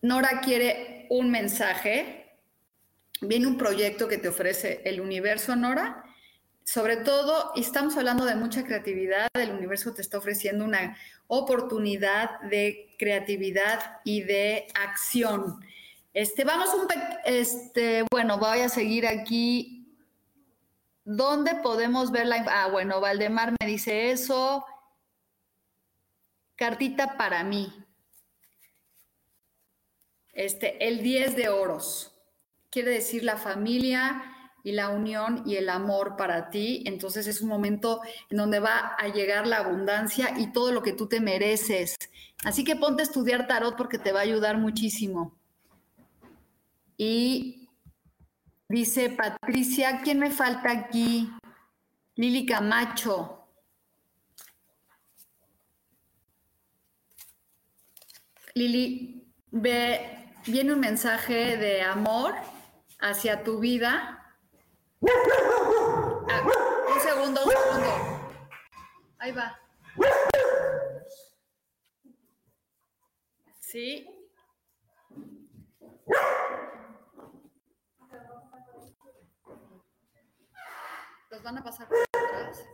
Nora 0.00 0.40
quiere 0.40 1.06
un 1.10 1.30
mensaje. 1.30 2.38
Viene 3.20 3.46
un 3.46 3.58
proyecto 3.58 4.08
que 4.08 4.16
te 4.16 4.28
ofrece 4.28 4.80
el 4.86 5.02
universo, 5.02 5.56
Nora. 5.56 6.04
Sobre 6.64 6.96
todo, 6.96 7.52
estamos 7.54 7.98
hablando 7.98 8.24
de 8.24 8.34
mucha 8.34 8.64
creatividad, 8.64 9.28
el 9.34 9.50
universo 9.50 9.92
te 9.92 10.00
está 10.00 10.16
ofreciendo 10.16 10.64
una 10.64 10.96
oportunidad 11.26 12.40
de 12.48 12.94
creatividad 12.98 14.00
y 14.04 14.22
de 14.22 14.68
acción. 14.72 15.62
Este, 16.14 16.44
vamos 16.44 16.70
un 16.72 16.88
este, 17.26 18.04
bueno, 18.10 18.38
voy 18.38 18.60
a 18.60 18.70
seguir 18.70 19.06
aquí. 19.06 19.77
¿Dónde 21.10 21.54
podemos 21.54 22.10
ver 22.10 22.26
la 22.26 22.44
Ah, 22.50 22.68
bueno, 22.68 23.00
Valdemar 23.00 23.54
me 23.58 23.66
dice 23.66 24.10
eso. 24.10 24.66
Cartita 26.54 27.16
para 27.16 27.42
mí. 27.44 27.72
Este, 30.34 30.86
el 30.86 31.02
10 31.02 31.34
de 31.34 31.48
oros. 31.48 32.14
Quiere 32.68 32.90
decir 32.90 33.24
la 33.24 33.38
familia 33.38 34.22
y 34.62 34.72
la 34.72 34.90
unión 34.90 35.44
y 35.46 35.56
el 35.56 35.70
amor 35.70 36.14
para 36.18 36.50
ti. 36.50 36.82
Entonces 36.84 37.26
es 37.26 37.40
un 37.40 37.48
momento 37.48 38.02
en 38.28 38.36
donde 38.36 38.60
va 38.60 38.94
a 38.98 39.08
llegar 39.08 39.46
la 39.46 39.60
abundancia 39.60 40.34
y 40.36 40.52
todo 40.52 40.72
lo 40.72 40.82
que 40.82 40.92
tú 40.92 41.08
te 41.08 41.20
mereces. 41.20 41.96
Así 42.44 42.64
que 42.64 42.76
ponte 42.76 43.00
a 43.00 43.06
estudiar 43.06 43.46
tarot 43.46 43.78
porque 43.78 43.96
te 43.96 44.12
va 44.12 44.20
a 44.20 44.24
ayudar 44.24 44.58
muchísimo. 44.58 45.34
Y 46.98 47.67
dice 48.68 49.10
Patricia, 49.10 50.00
¿quién 50.02 50.18
me 50.18 50.30
falta 50.30 50.70
aquí? 50.70 51.30
Lili 52.16 52.46
Camacho. 52.46 53.46
Lili, 58.54 59.32
ve 59.50 60.18
viene 60.46 60.72
un 60.72 60.80
mensaje 60.80 61.56
de 61.56 61.82
amor 61.82 62.34
hacia 63.00 63.44
tu 63.44 63.60
vida. 63.60 64.36
Ah, 66.30 66.42
un 66.92 67.00
segundo, 67.00 67.44
un 67.44 67.50
segundo. 67.50 68.30
Ahí 69.18 69.32
va. 69.32 69.60
Sí. 73.60 74.06
¿Los 81.38 81.44
van 81.44 81.58
a 81.58 81.62
pasar 81.62 81.86
atrás? 81.86 82.64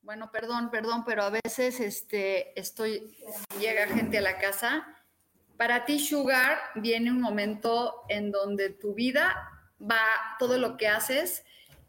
Bueno, 0.00 0.30
perdón, 0.30 0.70
perdón, 0.70 1.04
pero 1.04 1.24
a 1.24 1.30
veces 1.30 1.80
este, 1.80 2.58
estoy, 2.58 3.18
llega 3.58 3.88
gente 3.88 4.18
a 4.18 4.20
la 4.20 4.38
casa. 4.38 4.86
Para 5.56 5.86
ti, 5.86 5.98
Sugar, 5.98 6.56
viene 6.76 7.10
un 7.10 7.20
momento 7.20 8.04
en 8.08 8.30
donde 8.30 8.70
tu 8.70 8.94
vida 8.94 9.50
va, 9.82 9.98
todo 10.38 10.56
lo 10.56 10.76
que 10.76 10.86
haces, 10.86 11.44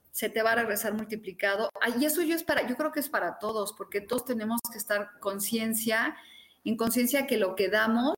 se 0.10 0.28
te 0.28 0.42
va 0.42 0.54
a 0.54 0.56
regresar 0.56 0.94
multiplicado. 0.94 1.70
Y 2.00 2.04
eso 2.04 2.24
yo 2.24 2.36
es 2.36 2.44
para, 2.44 2.66
yo 2.66 2.76
creo 2.78 2.92
que 2.92 3.02
es 3.02 3.10
para 3.10 3.38
todos, 3.38 3.74
porque 3.74 4.02
todos 4.02 4.26
tenemos 4.26 4.60
que 4.72 4.80
estar 4.80 5.20
conciencia, 5.20 6.18
en 6.64 6.78
conciencia 6.78 7.28
que 7.28 7.38
lo 7.38 7.56
que 7.56 7.70
damos 7.70 8.16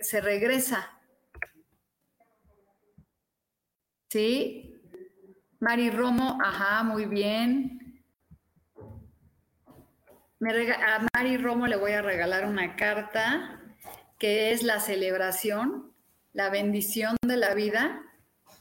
se 0.00 0.20
regresa. 0.20 0.99
¿Sí? 4.10 4.82
Mari 5.60 5.90
Romo, 5.90 6.38
ajá, 6.42 6.82
muy 6.82 7.06
bien 7.06 7.80
a 10.42 11.06
Mari 11.14 11.36
Romo 11.36 11.66
le 11.66 11.76
voy 11.76 11.92
a 11.92 12.00
regalar 12.00 12.46
una 12.46 12.74
carta 12.74 13.60
que 14.18 14.52
es 14.52 14.62
la 14.62 14.80
celebración, 14.80 15.92
la 16.32 16.48
bendición 16.48 17.16
de 17.26 17.36
la 17.36 17.54
vida 17.54 18.02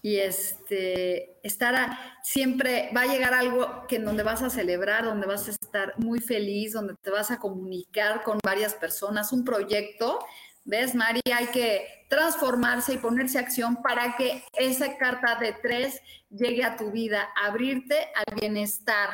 y 0.02 0.18
este 0.18 1.40
estar 1.42 1.98
siempre 2.22 2.90
va 2.96 3.02
a 3.02 3.08
llegar 3.08 3.34
algo 3.34 3.88
que 3.88 3.96
en 3.98 4.06
donde 4.06 4.24
vas 4.24 4.42
a 4.42 4.50
celebrar, 4.50 5.06
donde 5.06 5.28
vas 5.28 5.48
a 5.48 5.52
estar 5.52 5.94
muy 5.98 6.20
feliz, 6.20 6.74
donde 6.74 6.96
te 7.02 7.12
vas 7.12 7.32
a 7.32 7.40
comunicar 7.40 8.24
con 8.24 8.40
varias 8.44 8.74
personas, 8.76 9.32
un 9.32 9.46
proyecto. 9.46 10.20
¿Ves, 10.66 10.94
Mari? 10.94 11.22
Hay 11.34 11.48
que 11.48 12.06
transformarse 12.10 12.94
y 12.94 12.98
ponerse 12.98 13.40
acción 13.40 13.82
para 13.82 14.16
que 14.18 14.44
esa 14.54 14.98
carta 14.98 15.36
de 15.36 15.54
tres 15.54 16.02
llegue 16.30 16.64
a 16.64 16.76
tu 16.76 16.92
vida, 16.92 17.30
abrirte 17.42 18.10
al 18.16 18.36
bienestar, 18.36 19.10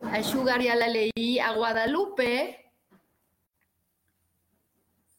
a 0.00 0.22
Sugar 0.22 0.60
ya 0.60 0.74
la 0.74 0.88
leí, 0.88 1.38
a 1.38 1.52
Guadalupe. 1.52 2.72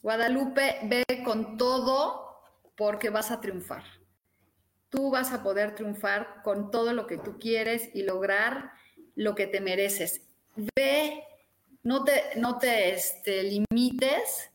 Guadalupe, 0.01 0.79
ve 0.83 1.05
con 1.23 1.57
todo 1.57 2.41
porque 2.75 3.09
vas 3.09 3.31
a 3.31 3.39
triunfar. 3.39 3.83
Tú 4.89 5.09
vas 5.09 5.31
a 5.31 5.41
poder 5.41 5.73
triunfar 5.73 6.41
con 6.43 6.69
todo 6.69 6.91
lo 6.91 7.07
que 7.07 7.17
tú 7.17 7.39
quieres 7.39 7.89
y 7.93 8.03
lograr 8.03 8.73
lo 9.15 9.35
que 9.35 9.47
te 9.47 9.61
mereces. 9.61 10.21
Ve, 10.75 11.23
no 11.81 12.03
te, 12.03 12.31
no 12.35 12.57
te 12.57 12.93
este, 12.93 13.43
limites 13.43 14.51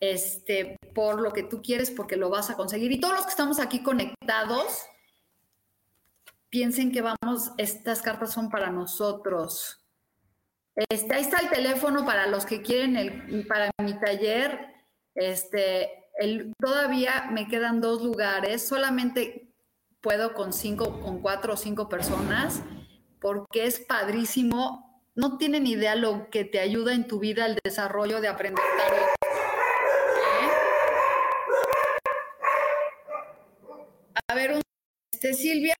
este, 0.00 0.76
por 0.94 1.20
lo 1.20 1.32
que 1.32 1.42
tú 1.42 1.62
quieres 1.62 1.90
porque 1.90 2.16
lo 2.16 2.30
vas 2.30 2.50
a 2.50 2.56
conseguir. 2.56 2.92
Y 2.92 3.00
todos 3.00 3.14
los 3.14 3.24
que 3.24 3.30
estamos 3.30 3.60
aquí 3.60 3.82
conectados, 3.82 4.86
piensen 6.50 6.92
que 6.92 7.02
vamos, 7.02 7.52
estas 7.58 8.02
cartas 8.02 8.32
son 8.32 8.50
para 8.50 8.70
nosotros. 8.70 9.80
Este, 10.90 11.14
ahí 11.14 11.22
está 11.22 11.38
el 11.38 11.48
teléfono 11.48 12.04
para 12.04 12.26
los 12.26 12.44
que 12.44 12.62
quieren 12.62 12.96
el, 12.96 13.46
para 13.46 13.70
mi 13.82 13.98
taller. 13.98 14.74
Este, 15.14 16.04
todavía 16.58 17.28
me 17.30 17.48
quedan 17.48 17.80
dos 17.80 18.02
lugares, 18.02 18.66
solamente 18.66 19.48
puedo 20.00 20.34
con 20.34 20.52
cinco, 20.52 21.00
con 21.00 21.20
cuatro 21.20 21.54
o 21.54 21.56
cinco 21.56 21.88
personas, 21.88 22.62
porque 23.20 23.66
es 23.66 23.80
padrísimo. 23.80 25.02
No 25.14 25.38
tienen 25.38 25.66
idea 25.66 25.94
lo 25.94 26.28
que 26.30 26.44
te 26.44 26.60
ayuda 26.60 26.92
en 26.92 27.06
tu 27.06 27.18
vida 27.18 27.46
el 27.46 27.58
desarrollo 27.64 28.20
de 28.20 28.28
aprender 28.28 28.62
tarot. 28.78 29.00
¿Eh? 29.00 29.16
Ver, 34.36 34.60
este, 35.12 35.32
Silvia, 35.32 35.74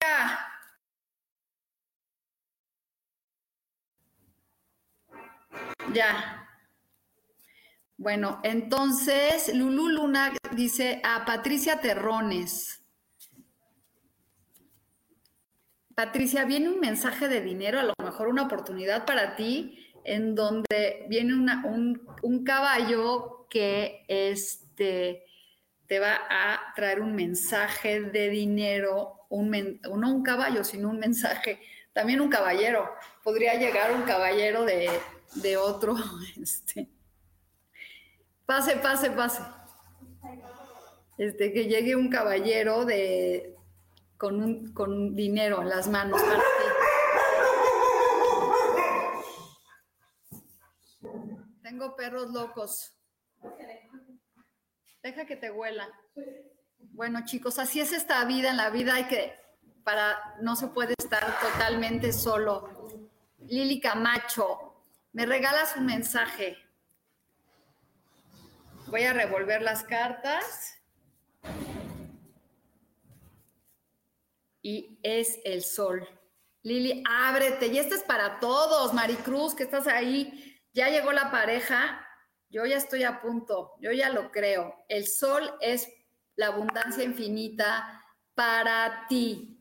Ya. 5.92 6.48
Bueno, 7.98 8.40
entonces 8.44 9.54
Lulu 9.54 9.88
Luna 9.88 10.32
dice 10.52 11.02
a 11.04 11.26
Patricia 11.26 11.80
Terrones. 11.82 12.82
Patricia, 15.94 16.46
viene 16.46 16.70
un 16.70 16.80
mensaje 16.80 17.28
de 17.28 17.42
dinero, 17.42 17.78
a 17.78 17.82
lo 17.82 17.92
mejor 18.02 18.28
una 18.28 18.44
oportunidad 18.44 19.04
para 19.04 19.36
ti, 19.36 19.92
en 20.04 20.34
donde 20.34 21.04
viene 21.10 21.34
un, 21.34 22.44
caballo 22.46 23.46
que 23.50 24.06
este, 24.08 25.26
te 25.86 25.98
va 25.98 26.20
a 26.28 26.74
traer 26.74 27.00
un 27.00 27.14
mensaje 27.14 28.00
de 28.00 28.28
dinero, 28.28 29.26
un, 29.28 29.50
no 29.50 30.10
un 30.12 30.22
caballo, 30.22 30.64
sino 30.64 30.90
un 30.90 30.98
mensaje, 30.98 31.60
también 31.92 32.20
un 32.20 32.28
caballero. 32.28 32.90
Podría 33.22 33.54
llegar 33.54 33.92
un 33.92 34.02
caballero 34.02 34.64
de, 34.64 34.90
de 35.34 35.56
otro. 35.56 35.96
Este. 36.40 36.88
Pase, 38.44 38.76
pase, 38.76 39.10
pase. 39.10 39.42
Este, 41.18 41.52
que 41.52 41.66
llegue 41.66 41.96
un 41.96 42.10
caballero 42.10 42.84
de, 42.84 43.56
con, 44.16 44.42
un, 44.42 44.72
con 44.72 45.16
dinero 45.16 45.62
en 45.62 45.70
las 45.70 45.88
manos 45.88 46.22
para 46.22 46.42
Tengo 51.62 51.96
perros 51.96 52.30
locos. 52.30 52.92
Deja 55.06 55.24
que 55.24 55.36
te 55.36 55.52
huela. 55.52 55.88
Bueno, 56.80 57.24
chicos, 57.24 57.60
así 57.60 57.78
es 57.78 57.92
esta 57.92 58.24
vida. 58.24 58.50
En 58.50 58.56
la 58.56 58.70
vida 58.70 58.96
hay 58.96 59.04
que, 59.04 59.38
para, 59.84 60.34
no 60.40 60.56
se 60.56 60.66
puede 60.66 60.94
estar 60.98 61.24
totalmente 61.38 62.12
solo. 62.12 62.88
Lili 63.38 63.78
Camacho, 63.78 64.82
me 65.12 65.24
regalas 65.24 65.76
un 65.76 65.86
mensaje. 65.86 66.58
Voy 68.88 69.04
a 69.04 69.12
revolver 69.12 69.62
las 69.62 69.84
cartas. 69.84 70.76
Y 74.60 74.98
es 75.04 75.38
el 75.44 75.62
sol. 75.62 76.04
Lili, 76.64 77.04
ábrete. 77.08 77.68
Y 77.68 77.78
este 77.78 77.94
es 77.94 78.02
para 78.02 78.40
todos, 78.40 78.92
Maricruz, 78.92 79.54
que 79.54 79.62
estás 79.62 79.86
ahí. 79.86 80.60
Ya 80.72 80.88
llegó 80.88 81.12
la 81.12 81.30
pareja. 81.30 82.05
Yo 82.48 82.64
ya 82.64 82.76
estoy 82.76 83.04
a 83.04 83.20
punto, 83.20 83.74
yo 83.80 83.92
ya 83.92 84.10
lo 84.10 84.30
creo. 84.30 84.74
El 84.88 85.06
sol 85.06 85.50
es 85.60 85.88
la 86.36 86.48
abundancia 86.48 87.04
infinita 87.04 88.04
para 88.34 89.06
ti. 89.08 89.58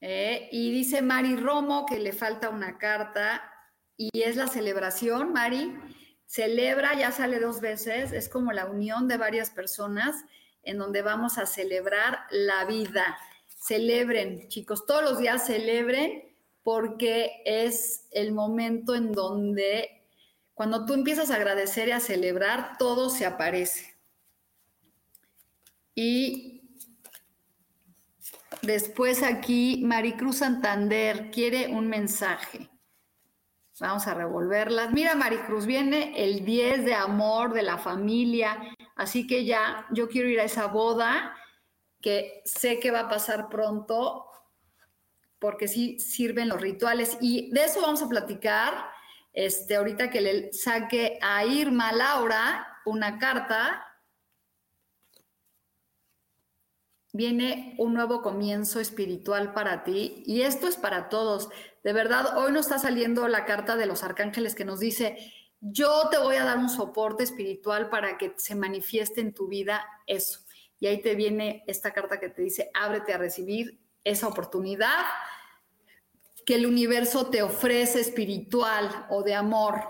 ¿eh? 0.00 0.48
Y 0.50 0.72
dice 0.72 1.02
Mari 1.02 1.36
Romo 1.36 1.84
que 1.86 1.98
le 1.98 2.12
falta 2.12 2.48
una 2.48 2.78
carta 2.78 3.42
y 3.96 4.22
es 4.22 4.36
la 4.36 4.46
celebración, 4.46 5.32
Mari. 5.32 5.76
Celebra, 6.26 6.94
ya 6.94 7.10
sale 7.10 7.40
dos 7.40 7.60
veces, 7.60 8.12
es 8.12 8.28
como 8.28 8.52
la 8.52 8.66
unión 8.66 9.08
de 9.08 9.16
varias 9.16 9.50
personas 9.50 10.24
en 10.62 10.78
donde 10.78 11.02
vamos 11.02 11.38
a 11.38 11.46
celebrar 11.46 12.20
la 12.30 12.64
vida. 12.64 13.18
Celebren, 13.48 14.48
chicos, 14.48 14.86
todos 14.86 15.02
los 15.02 15.18
días 15.18 15.46
celebren 15.46 16.34
porque 16.62 17.42
es 17.44 18.06
el 18.12 18.32
momento 18.32 18.94
en 18.94 19.12
donde 19.12 19.99
cuando 20.60 20.84
tú 20.84 20.92
empiezas 20.92 21.30
a 21.30 21.36
agradecer 21.36 21.88
y 21.88 21.92
a 21.92 22.00
celebrar, 22.00 22.76
todo 22.78 23.08
se 23.08 23.24
aparece. 23.24 23.96
Y 25.94 26.76
después 28.60 29.22
aquí 29.22 29.80
Maricruz 29.82 30.36
Santander 30.36 31.30
quiere 31.30 31.68
un 31.68 31.88
mensaje. 31.88 32.68
Vamos 33.80 34.06
a 34.06 34.12
revolverlas. 34.12 34.92
Mira, 34.92 35.14
Maricruz, 35.14 35.64
viene 35.64 36.12
el 36.22 36.44
10 36.44 36.84
de 36.84 36.92
amor 36.92 37.54
de 37.54 37.62
la 37.62 37.78
familia, 37.78 38.58
así 38.96 39.26
que 39.26 39.46
ya 39.46 39.86
yo 39.92 40.10
quiero 40.10 40.28
ir 40.28 40.40
a 40.40 40.44
esa 40.44 40.66
boda 40.66 41.34
que 42.02 42.42
sé 42.44 42.78
que 42.80 42.90
va 42.90 43.00
a 43.00 43.08
pasar 43.08 43.48
pronto 43.48 44.26
porque 45.38 45.68
sí 45.68 45.98
sirven 45.98 46.50
los 46.50 46.60
rituales 46.60 47.16
y 47.22 47.50
de 47.50 47.64
eso 47.64 47.80
vamos 47.80 48.02
a 48.02 48.10
platicar. 48.10 48.99
Este, 49.40 49.76
ahorita 49.76 50.10
que 50.10 50.20
le 50.20 50.52
saque 50.52 51.18
a 51.22 51.46
Irma 51.46 51.92
Laura 51.92 52.82
una 52.84 53.18
carta 53.18 53.86
viene 57.14 57.74
un 57.78 57.94
nuevo 57.94 58.20
comienzo 58.20 58.80
espiritual 58.80 59.54
para 59.54 59.82
ti 59.82 60.22
y 60.26 60.42
esto 60.42 60.68
es 60.68 60.76
para 60.76 61.08
todos. 61.08 61.48
De 61.82 61.94
verdad, 61.94 62.36
hoy 62.36 62.52
nos 62.52 62.66
está 62.66 62.78
saliendo 62.78 63.28
la 63.28 63.46
carta 63.46 63.76
de 63.76 63.86
los 63.86 64.02
arcángeles 64.02 64.54
que 64.54 64.66
nos 64.66 64.78
dice, 64.78 65.32
yo 65.62 66.10
te 66.10 66.18
voy 66.18 66.36
a 66.36 66.44
dar 66.44 66.58
un 66.58 66.68
soporte 66.68 67.24
espiritual 67.24 67.88
para 67.88 68.18
que 68.18 68.34
se 68.36 68.54
manifieste 68.54 69.22
en 69.22 69.32
tu 69.32 69.48
vida 69.48 69.86
eso. 70.06 70.40
Y 70.78 70.86
ahí 70.86 71.00
te 71.00 71.14
viene 71.14 71.64
esta 71.66 71.94
carta 71.94 72.20
que 72.20 72.28
te 72.28 72.42
dice, 72.42 72.70
ábrete 72.74 73.14
a 73.14 73.18
recibir 73.18 73.80
esa 74.04 74.28
oportunidad 74.28 75.06
que 76.50 76.56
el 76.56 76.66
universo 76.66 77.30
te 77.30 77.44
ofrece 77.44 78.00
espiritual 78.00 79.06
o 79.08 79.22
de 79.22 79.36
amor. 79.36 79.84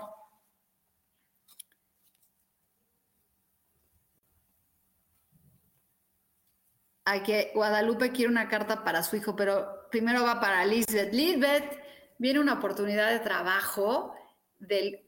Hay 7.03 7.21
que 7.21 7.51
Guadalupe 7.55 8.11
quiere 8.11 8.31
una 8.31 8.47
carta 8.47 8.83
para 8.83 9.01
su 9.01 9.15
hijo, 9.15 9.35
pero 9.35 9.89
primero 9.89 10.23
va 10.23 10.39
para 10.39 10.63
Lisbeth. 10.63 11.11
Lisbeth, 11.11 11.79
viene 12.19 12.39
una 12.39 12.53
oportunidad 12.53 13.09
de 13.09 13.21
trabajo 13.21 14.13
de 14.59 15.03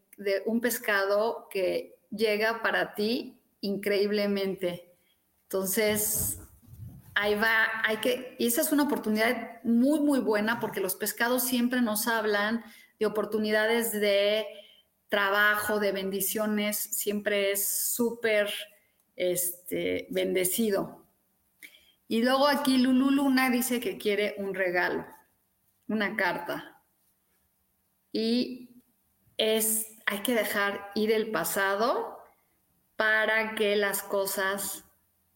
un 0.48 0.60
pescado 0.60 1.50
que 1.52 2.00
llega 2.10 2.64
para 2.64 2.96
ti 2.96 3.40
increíblemente. 3.62 4.92
Entonces, 5.44 6.40
ahí 7.16 7.36
va, 7.36 7.68
hay 7.86 7.98
que, 7.98 8.36
y 8.40 8.48
esa 8.48 8.62
es 8.62 8.72
una 8.72 8.84
oportunidad 8.84 9.62
muy, 9.64 10.00
muy 10.00 10.20
buena 10.20 10.60
porque 10.60 10.80
los 10.80 10.96
pescados 10.96 11.44
siempre 11.44 11.82
nos 11.82 12.08
hablan 12.08 12.64
de 13.00 13.06
oportunidades 13.06 13.92
de 13.92 14.46
trabajo, 15.10 15.80
de 15.80 15.92
bendiciones, 15.92 16.78
siempre 16.78 17.52
es 17.52 17.68
súper 17.94 18.52
este, 19.16 20.08
bendecido. 20.10 21.06
Y 22.08 22.24
luego 22.24 22.48
aquí 22.48 22.78
Lulu 22.78 23.12
Luna 23.12 23.50
dice 23.50 23.80
que 23.80 23.98
quiere 23.98 24.36
un 24.38 24.54
regalo, 24.54 25.06
una 25.88 26.16
carta. 26.16 26.82
Y 28.12 28.84
es, 29.38 29.98
hay 30.06 30.20
que 30.20 30.36
dejar 30.36 30.92
ir 30.96 31.12
el 31.12 31.32
pasado 31.32 32.20
para 32.96 33.56
que 33.56 33.76
las 33.76 34.04
cosas 34.04 34.86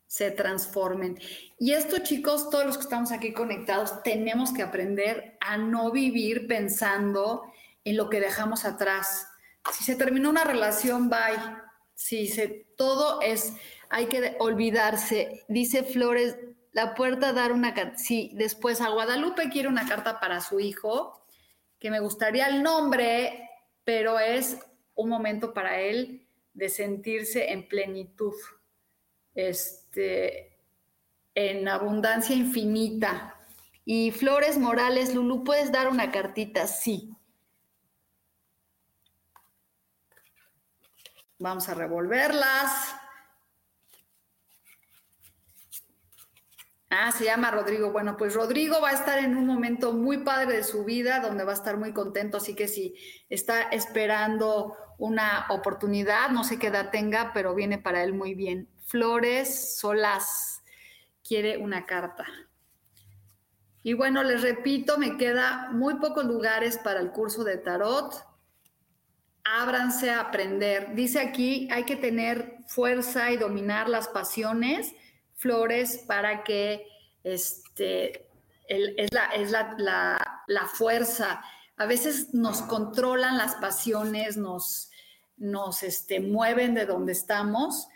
se 0.07 0.31
transformen. 0.31 1.19
Y 1.59 1.73
esto, 1.73 1.99
chicos, 1.99 2.49
todos 2.49 2.65
los 2.65 2.77
que 2.77 2.83
estamos 2.83 3.11
aquí 3.11 3.33
conectados, 3.33 4.01
tenemos 4.03 4.53
que 4.53 4.63
aprender 4.63 5.37
a 5.39 5.57
no 5.57 5.91
vivir 5.91 6.47
pensando 6.47 7.43
en 7.83 7.97
lo 7.97 8.09
que 8.09 8.19
dejamos 8.19 8.65
atrás. 8.65 9.27
Si 9.73 9.83
se 9.83 9.95
terminó 9.95 10.29
una 10.29 10.43
relación, 10.43 11.09
bye. 11.09 11.39
Si 11.93 12.27
se, 12.27 12.67
todo 12.77 13.21
es, 13.21 13.53
hay 13.89 14.05
que 14.07 14.35
olvidarse. 14.39 15.45
Dice 15.47 15.83
Flores, 15.83 16.37
la 16.71 16.93
puerta 16.95 17.33
dar 17.33 17.51
una 17.51 17.73
carta. 17.73 17.97
Sí, 17.97 18.31
después 18.35 18.81
a 18.81 18.89
Guadalupe 18.89 19.49
quiere 19.49 19.67
una 19.67 19.87
carta 19.87 20.19
para 20.19 20.41
su 20.41 20.59
hijo, 20.59 21.25
que 21.79 21.89
me 21.89 21.99
gustaría 21.99 22.47
el 22.47 22.63
nombre, 22.63 23.49
pero 23.83 24.19
es 24.19 24.57
un 24.95 25.09
momento 25.09 25.53
para 25.53 25.79
él 25.79 26.27
de 26.53 26.69
sentirse 26.69 27.51
en 27.51 27.67
plenitud, 27.67 28.33
este, 29.33 29.86
en 31.35 31.67
abundancia 31.67 32.35
infinita. 32.35 33.35
Y 33.85 34.11
Flores 34.11 34.57
Morales, 34.57 35.13
Lulu, 35.13 35.43
¿puedes 35.43 35.71
dar 35.71 35.87
una 35.87 36.11
cartita? 36.11 36.67
Sí. 36.67 37.15
Vamos 41.39 41.69
a 41.69 41.73
revolverlas. 41.73 42.95
Ah, 46.89 47.11
se 47.11 47.25
llama 47.25 47.51
Rodrigo. 47.51 47.91
Bueno, 47.91 48.15
pues 48.17 48.33
Rodrigo 48.33 48.81
va 48.81 48.89
a 48.89 48.93
estar 48.93 49.19
en 49.19 49.35
un 49.35 49.45
momento 49.45 49.93
muy 49.93 50.19
padre 50.19 50.57
de 50.57 50.63
su 50.63 50.83
vida, 50.85 51.19
donde 51.19 51.43
va 51.43 51.51
a 51.51 51.55
estar 51.55 51.77
muy 51.77 51.93
contento, 51.93 52.37
así 52.37 52.55
que 52.55 52.67
si 52.67 52.95
está 53.29 53.63
esperando 53.63 54.75
una 54.97 55.45
oportunidad, 55.49 56.29
no 56.29 56.43
sé 56.43 56.57
qué 56.57 56.67
edad 56.67 56.89
tenga, 56.89 57.31
pero 57.33 57.53
viene 57.53 57.77
para 57.77 58.03
él 58.03 58.13
muy 58.13 58.33
bien. 58.33 58.67
Flores 58.87 59.77
Solás 59.77 60.61
quiere 61.21 61.57
una 61.57 61.85
carta. 61.85 62.25
Y 63.83 63.93
bueno, 63.93 64.23
les 64.23 64.41
repito, 64.41 64.97
me 64.97 65.17
queda 65.17 65.69
muy 65.71 65.95
pocos 65.95 66.23
lugares 66.23 66.77
para 66.77 67.01
el 67.01 67.11
curso 67.11 67.43
de 67.43 67.57
tarot. 67.57 68.15
Ábranse 69.43 70.09
a 70.09 70.21
aprender. 70.21 70.95
Dice 70.95 71.19
aquí, 71.19 71.67
hay 71.69 71.83
que 71.83 71.97
tener 71.97 72.59
fuerza 72.67 73.29
y 73.31 73.37
dominar 73.37 73.89
las 73.89 74.07
pasiones 74.07 74.93
flores 75.35 76.03
para 76.07 76.43
que 76.45 76.87
este, 77.23 78.29
es, 78.67 79.11
la, 79.11 79.25
es 79.27 79.51
la, 79.51 80.65
fuerza. 80.73 81.41
A 81.75 81.85
veces 81.85 82.33
nos 82.33 82.61
controlan 82.61 83.37
las 83.37 83.55
pasiones, 83.55 84.37
nos, 84.37 84.91
nos 85.35 85.83
este, 85.83 86.21
mueven 86.21 86.73
de 86.73 86.85
donde 86.85 87.11
estamos 87.11 87.89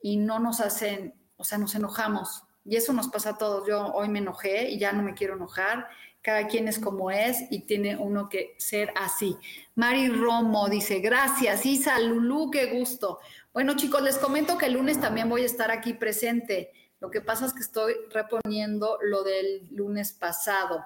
y 0.00 0.16
no 0.16 0.38
nos 0.38 0.60
hacen, 0.60 1.14
o 1.36 1.44
sea, 1.44 1.58
nos 1.58 1.74
enojamos. 1.74 2.42
Y 2.64 2.76
eso 2.76 2.92
nos 2.92 3.08
pasa 3.08 3.30
a 3.30 3.38
todos. 3.38 3.66
Yo 3.66 3.86
hoy 3.94 4.08
me 4.08 4.18
enojé 4.18 4.68
y 4.68 4.78
ya 4.78 4.92
no 4.92 5.02
me 5.02 5.14
quiero 5.14 5.34
enojar. 5.34 5.88
Cada 6.20 6.46
quien 6.48 6.68
es 6.68 6.78
como 6.78 7.10
es 7.10 7.44
y 7.50 7.60
tiene 7.60 7.96
uno 7.96 8.28
que 8.28 8.54
ser 8.58 8.92
así. 8.96 9.36
Mari 9.74 10.08
Romo 10.08 10.68
dice, 10.68 10.98
gracias. 10.98 11.64
Isa 11.64 11.98
Lulú, 11.98 12.50
qué 12.50 12.66
gusto. 12.66 13.20
Bueno, 13.52 13.74
chicos, 13.76 14.02
les 14.02 14.18
comento 14.18 14.58
que 14.58 14.66
el 14.66 14.74
lunes 14.74 15.00
también 15.00 15.28
voy 15.28 15.42
a 15.42 15.46
estar 15.46 15.70
aquí 15.70 15.94
presente. 15.94 16.72
Lo 17.00 17.10
que 17.10 17.20
pasa 17.20 17.46
es 17.46 17.54
que 17.54 17.60
estoy 17.60 17.94
reponiendo 18.10 18.98
lo 19.02 19.22
del 19.22 19.68
lunes 19.70 20.12
pasado. 20.12 20.84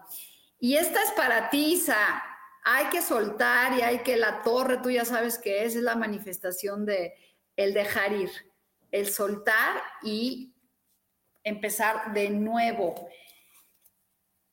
Y 0.61 0.77
esta 0.77 1.03
es 1.03 1.11
para 1.13 1.51
ti, 1.51 1.73
Isa. 1.73 2.23
Hay 2.65 2.87
que 2.87 3.03
soltar 3.03 3.77
y 3.77 3.83
hay 3.83 3.99
que 4.01 4.17
la 4.17 4.43
torre, 4.43 4.79
tú 4.83 4.91
ya 4.91 5.05
sabes 5.05 5.39
que 5.39 5.65
es, 5.65 5.75
es 5.75 5.83
la 5.83 5.97
manifestación 5.97 6.87
de 6.87 7.15
el 7.57 7.75
dejar 7.75 8.13
ir, 8.13 8.31
el 8.93 9.09
soltar 9.11 9.83
y 10.03 10.55
empezar 11.43 12.13
de 12.13 12.31
nuevo. 12.31 13.09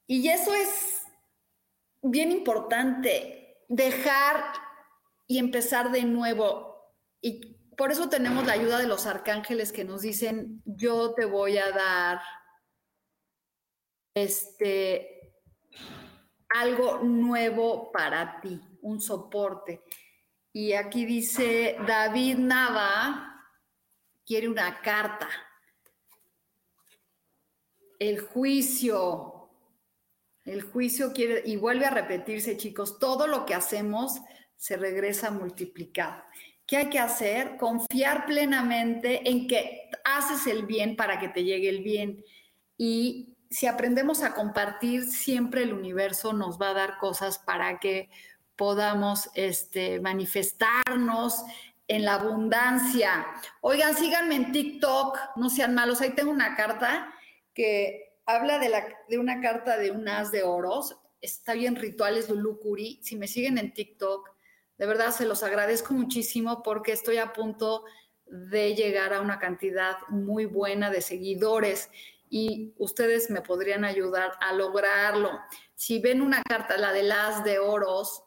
Y 0.08 0.28
eso 0.30 0.56
es 0.56 1.04
bien 2.02 2.32
importante, 2.32 3.64
dejar 3.68 4.44
y 5.28 5.38
empezar 5.38 5.92
de 5.92 6.04
nuevo. 6.04 6.96
Y 7.22 7.58
por 7.78 7.92
eso 7.92 8.10
tenemos 8.10 8.48
la 8.48 8.54
ayuda 8.54 8.80
de 8.80 8.88
los 8.88 9.06
arcángeles 9.06 9.72
que 9.72 9.84
nos 9.84 10.02
dicen, 10.02 10.64
yo 10.66 11.14
te 11.14 11.26
voy 11.26 11.58
a 11.58 11.70
dar 11.70 12.22
este 14.16 15.16
algo 16.50 17.00
nuevo 17.04 17.92
para 17.92 18.42
ti, 18.42 18.60
un 18.82 19.00
soporte. 19.00 19.84
Y 20.52 20.74
aquí 20.74 21.06
dice 21.06 21.78
David 21.86 22.38
Nava 22.38 23.29
quiere 24.30 24.48
una 24.48 24.80
carta. 24.82 25.28
El 27.98 28.20
juicio, 28.20 29.50
el 30.46 30.62
juicio 30.62 31.12
quiere, 31.14 31.42
y 31.48 31.56
vuelve 31.56 31.88
a 31.88 31.90
repetirse, 31.90 32.56
chicos, 32.56 33.00
todo 33.00 33.26
lo 33.26 33.48
que 33.48 33.56
hacemos 33.56 34.22
se 34.56 34.78
regresa 34.78 35.32
multiplicado. 35.32 36.22
¿Qué 36.68 36.78
hay 36.78 36.90
que 36.92 37.00
hacer? 37.00 37.58
Confiar 37.58 38.28
plenamente 38.28 39.28
en 39.28 39.48
que 39.48 39.90
haces 40.04 40.46
el 40.46 40.68
bien 40.68 40.96
para 40.96 41.18
que 41.18 41.30
te 41.30 41.44
llegue 41.44 41.68
el 41.68 41.82
bien. 41.82 42.24
Y 42.78 43.36
si 43.50 43.66
aprendemos 43.66 44.22
a 44.22 44.36
compartir, 44.36 45.06
siempre 45.06 45.64
el 45.64 45.74
universo 45.74 46.34
nos 46.34 46.62
va 46.62 46.70
a 46.70 46.76
dar 46.76 47.00
cosas 47.00 47.40
para 47.40 47.80
que 47.80 48.12
podamos 48.56 49.32
este, 49.34 50.00
manifestarnos 50.02 51.46
en 51.90 52.06
la 52.06 52.14
abundancia. 52.14 53.28
Oigan, 53.60 53.96
síganme 53.96 54.36
en 54.36 54.52
TikTok, 54.54 55.20
no 55.36 55.50
sean 55.50 55.76
malos. 55.76 56.00
Ahí 56.00 56.12
tengo 56.12 56.32
una 56.32 56.56
carta 56.56 57.14
que 57.54 58.22
habla 58.26 58.60
de, 58.60 59.18
una 59.18 59.42
carta 59.42 59.78
de 59.78 59.92
un 59.92 60.08
as 60.08 60.32
de 60.32 60.44
oros. 60.44 60.96
Está 61.20 61.54
bien, 61.54 61.76
rituales 61.76 62.30
Lulukuri. 62.30 63.02
Si 63.04 63.18
me 63.18 63.28
siguen 63.28 63.58
en 63.58 63.74
TikTok, 63.74 64.30
de 64.78 64.86
verdad 64.86 65.12
se 65.12 65.26
los 65.26 65.44
agradezco 65.44 65.94
muchísimo 65.94 66.64
porque 66.64 66.94
estoy 66.94 67.18
a 67.18 67.34
punto 67.34 67.84
de 68.26 68.76
llegar 68.76 69.14
a 69.14 69.22
una 69.22 69.40
cantidad 69.40 69.98
muy 70.08 70.46
buena 70.46 70.90
de 70.92 71.02
seguidores 71.02 71.90
y 72.30 72.74
ustedes 72.78 73.30
me 73.32 73.42
podrían 73.42 73.84
ayudar 73.84 74.34
a 74.40 74.54
lograrlo. 74.54 75.32
Si 75.76 76.00
ven 76.00 76.22
una 76.22 76.44
carta, 76.44 76.78
la 76.78 76.94
de 76.94 77.04
las 77.04 77.44
de 77.44 77.58
oros, 77.58 78.24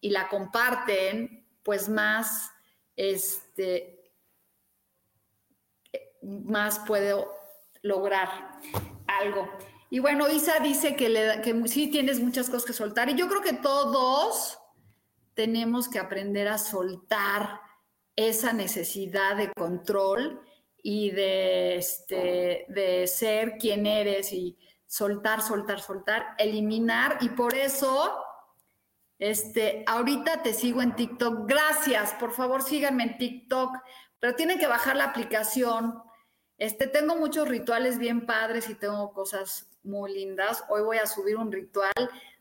y 0.00 0.10
la 0.10 0.28
comparten, 0.28 1.44
pues 1.62 1.88
más, 1.88 2.52
este, 2.98 4.12
más 6.20 6.80
puedo 6.80 7.32
lograr 7.82 8.28
algo. 9.06 9.48
Y 9.88 10.00
bueno, 10.00 10.28
Isa 10.28 10.58
dice 10.58 10.96
que, 10.96 11.08
le, 11.08 11.40
que 11.40 11.68
sí 11.68 11.90
tienes 11.90 12.20
muchas 12.20 12.50
cosas 12.50 12.66
que 12.66 12.72
soltar 12.72 13.08
y 13.08 13.14
yo 13.14 13.28
creo 13.28 13.40
que 13.40 13.54
todos 13.54 14.58
tenemos 15.34 15.88
que 15.88 16.00
aprender 16.00 16.48
a 16.48 16.58
soltar 16.58 17.60
esa 18.16 18.52
necesidad 18.52 19.36
de 19.36 19.52
control 19.52 20.42
y 20.82 21.12
de, 21.12 21.76
este, 21.76 22.66
de 22.68 23.06
ser 23.06 23.58
quien 23.58 23.86
eres 23.86 24.32
y 24.32 24.58
soltar, 24.86 25.40
soltar, 25.40 25.80
soltar, 25.80 26.34
eliminar. 26.36 27.18
Y 27.20 27.28
por 27.28 27.54
eso, 27.54 28.24
este, 29.18 29.84
ahorita 29.86 30.42
te 30.42 30.52
sigo 30.52 30.82
en 30.82 30.94
TikTok. 30.94 31.48
Gracias, 31.48 32.12
por 32.14 32.32
favor 32.32 32.62
síganme 32.62 33.04
en 33.04 33.18
TikTok, 33.18 33.76
pero 34.20 34.34
tienen 34.34 34.58
que 34.58 34.66
bajar 34.66 34.96
la 34.96 35.04
aplicación. 35.04 36.02
Este, 36.56 36.86
tengo 36.86 37.16
muchos 37.16 37.48
rituales 37.48 37.98
bien 37.98 38.26
padres 38.26 38.68
y 38.68 38.74
tengo 38.74 39.12
cosas 39.12 39.68
muy 39.82 40.12
lindas. 40.12 40.64
Hoy 40.68 40.82
voy 40.82 40.98
a 40.98 41.06
subir 41.06 41.36
un 41.36 41.52
ritual 41.52 41.92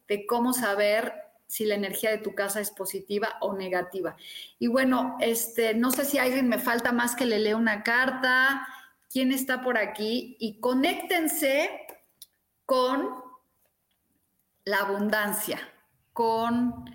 de 0.08 0.26
cómo 0.26 0.54
saber 0.54 1.13
si 1.48 1.66
la 1.66 1.76
energía 1.76 2.12
de 2.12 2.18
tu 2.18 2.36
casa 2.36 2.60
es 2.60 2.72
positiva 2.72 3.38
o 3.40 3.54
negativa. 3.54 4.16
Y 4.60 4.68
bueno, 4.68 5.18
este, 5.20 5.74
no 5.74 5.92
sé 5.92 6.06
si 6.06 6.18
alguien 6.18 6.50
me 6.50 6.60
falta 6.60 6.92
más 6.92 7.16
que 7.16 7.26
le 7.26 7.40
lea 7.40 7.56
una 7.56 7.84
carta, 7.84 8.68
quién 9.10 9.32
está 9.32 9.62
por 9.62 9.78
aquí 9.78 10.36
y 10.40 10.60
conéctense 10.60 11.70
con 12.66 13.10
la 14.66 14.80
abundancia, 14.80 15.60
con 16.17 16.89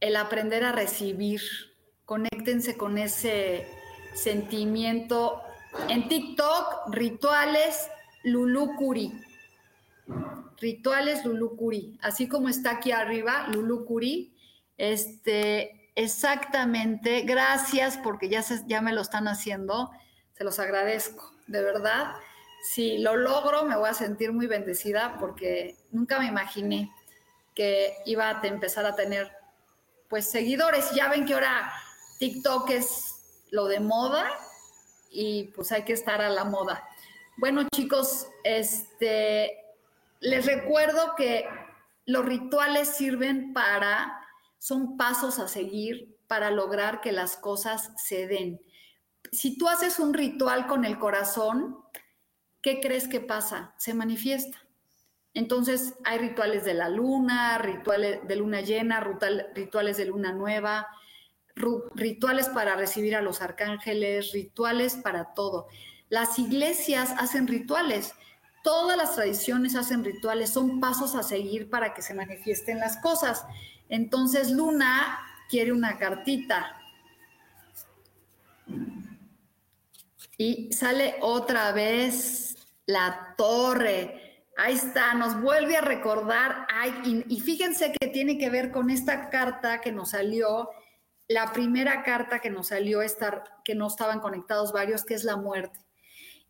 el 0.00 0.16
aprender 0.16 0.64
a 0.64 0.72
recibir, 0.72 1.40
conéctense 2.04 2.76
con 2.76 2.98
ese 2.98 3.68
sentimiento. 4.14 5.40
En 5.88 6.08
TikTok, 6.08 6.88
rituales 6.92 7.88
Lulukuri 8.24 9.12
Rituales 10.56 11.24
Lulucuri, 11.24 12.00
así 12.02 12.26
como 12.26 12.48
está 12.48 12.72
aquí 12.72 12.90
arriba, 12.90 13.46
Lulucuri, 13.52 14.34
este, 14.76 15.92
exactamente, 15.94 17.20
gracias 17.20 17.96
porque 17.98 18.28
ya, 18.28 18.42
ya 18.66 18.80
me 18.80 18.92
lo 18.92 19.02
están 19.02 19.28
haciendo, 19.28 19.92
se 20.32 20.42
los 20.42 20.58
agradezco, 20.58 21.32
de 21.46 21.62
verdad. 21.62 22.16
Si 22.72 22.98
lo 22.98 23.14
logro, 23.14 23.66
me 23.66 23.76
voy 23.76 23.88
a 23.88 23.94
sentir 23.94 24.32
muy 24.32 24.48
bendecida 24.48 25.16
porque 25.20 25.76
nunca 25.92 26.18
me 26.18 26.26
imaginé 26.26 26.90
que 27.58 27.96
iba 28.04 28.30
a 28.30 28.40
empezar 28.46 28.86
a 28.86 28.94
tener 28.94 29.32
pues 30.08 30.30
seguidores. 30.30 30.92
Ya 30.92 31.08
ven 31.10 31.26
que 31.26 31.34
ahora 31.34 31.72
TikTok 32.20 32.70
es 32.70 33.16
lo 33.50 33.66
de 33.66 33.80
moda 33.80 34.30
y 35.10 35.48
pues 35.56 35.72
hay 35.72 35.82
que 35.82 35.92
estar 35.92 36.20
a 36.20 36.28
la 36.28 36.44
moda. 36.44 36.88
Bueno, 37.36 37.66
chicos, 37.74 38.28
este 38.44 39.58
les 40.20 40.46
recuerdo 40.46 41.16
que 41.16 41.48
los 42.06 42.24
rituales 42.24 42.90
sirven 42.90 43.52
para, 43.52 44.24
son 44.58 44.96
pasos 44.96 45.40
a 45.40 45.48
seguir 45.48 46.16
para 46.28 46.52
lograr 46.52 47.00
que 47.00 47.10
las 47.10 47.36
cosas 47.36 47.90
se 47.96 48.28
den. 48.28 48.60
Si 49.32 49.58
tú 49.58 49.68
haces 49.68 49.98
un 49.98 50.14
ritual 50.14 50.68
con 50.68 50.84
el 50.84 51.00
corazón, 51.00 51.76
¿qué 52.62 52.78
crees 52.78 53.08
que 53.08 53.18
pasa? 53.18 53.74
Se 53.78 53.94
manifiesta. 53.94 54.67
Entonces 55.38 55.94
hay 56.04 56.18
rituales 56.18 56.64
de 56.64 56.74
la 56.74 56.88
luna, 56.88 57.58
rituales 57.58 58.26
de 58.26 58.36
luna 58.36 58.60
llena, 58.60 59.00
rituales 59.54 59.96
de 59.96 60.04
luna 60.04 60.32
nueva, 60.32 60.88
rituales 61.94 62.48
para 62.48 62.74
recibir 62.76 63.14
a 63.14 63.22
los 63.22 63.40
arcángeles, 63.40 64.32
rituales 64.32 64.96
para 64.96 65.34
todo. 65.34 65.68
Las 66.08 66.38
iglesias 66.38 67.14
hacen 67.18 67.46
rituales 67.46 68.14
Todas 68.62 68.96
las 68.96 69.14
tradiciones 69.14 69.76
hacen 69.76 70.04
rituales, 70.04 70.50
son 70.50 70.80
pasos 70.80 71.14
a 71.14 71.22
seguir 71.22 71.70
para 71.70 71.94
que 71.94 72.02
se 72.02 72.12
manifiesten 72.12 72.78
las 72.78 72.98
cosas. 72.98 73.44
Entonces 73.88 74.50
Luna 74.50 75.20
quiere 75.48 75.72
una 75.72 75.96
cartita. 75.96 76.76
Y 80.36 80.70
sale 80.72 81.16
otra 81.20 81.72
vez 81.72 82.56
la 82.84 83.34
torre. 83.38 84.27
Ahí 84.60 84.74
está, 84.74 85.14
nos 85.14 85.40
vuelve 85.40 85.76
a 85.76 85.80
recordar. 85.80 86.66
Y, 87.04 87.24
y, 87.32 87.40
fíjense 87.40 87.92
que 87.92 88.08
tiene 88.08 88.38
que 88.38 88.50
ver 88.50 88.72
con 88.72 88.90
esta 88.90 89.30
carta 89.30 89.80
que 89.80 89.92
nos 89.92 90.10
salió, 90.10 90.68
la 91.28 91.52
primera 91.52 92.02
carta 92.02 92.40
que 92.40 92.50
nos 92.50 92.66
salió, 92.68 93.00
estar, 93.00 93.44
que 93.64 93.76
no 93.76 93.86
estaban 93.86 94.18
conectados 94.18 94.72
varios, 94.72 95.04
que 95.04 95.14
es 95.14 95.22
la 95.22 95.36
muerte. 95.36 95.78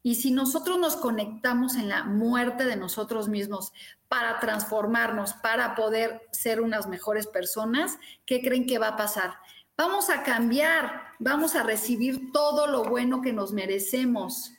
Y 0.03 0.15
si 0.15 0.31
nosotros 0.31 0.79
nos 0.79 0.97
conectamos 0.97 1.77
en 1.77 1.91
la 1.91 2.05
muerte 2.05 2.65
de 2.65 2.77
nosotros 2.77 3.29
mismos 3.29 3.75
para 4.09 4.41
transformarnos, 4.41 5.35
para 5.35 5.75
poder 5.75 6.23
ser 6.33 6.63
unas 6.63 6.87
mejores 6.87 7.27
personas, 7.27 7.99
¿qué 8.25 8.41
creen 8.41 8.67
que 8.67 8.79
va 8.79 8.89
a 8.89 8.97
pasar? 8.97 9.35
Vamos 9.77 10.09
a 10.09 10.23
cambiar, 10.23 11.09
vamos 11.19 11.57
a 11.57 11.63
recibir 11.63 12.33
todo 12.33 12.69
lo 12.69 12.85
bueno 12.85 13.21
que 13.21 13.35
nos 13.35 13.53
merecemos. 13.53 14.55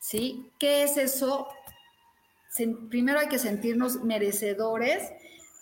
¿Sí? 0.00 0.50
¿Qué 0.58 0.82
es 0.82 0.96
eso? 0.96 1.46
Primero 2.90 3.18
hay 3.18 3.28
que 3.28 3.38
sentirnos 3.38 4.02
merecedores 4.02 5.10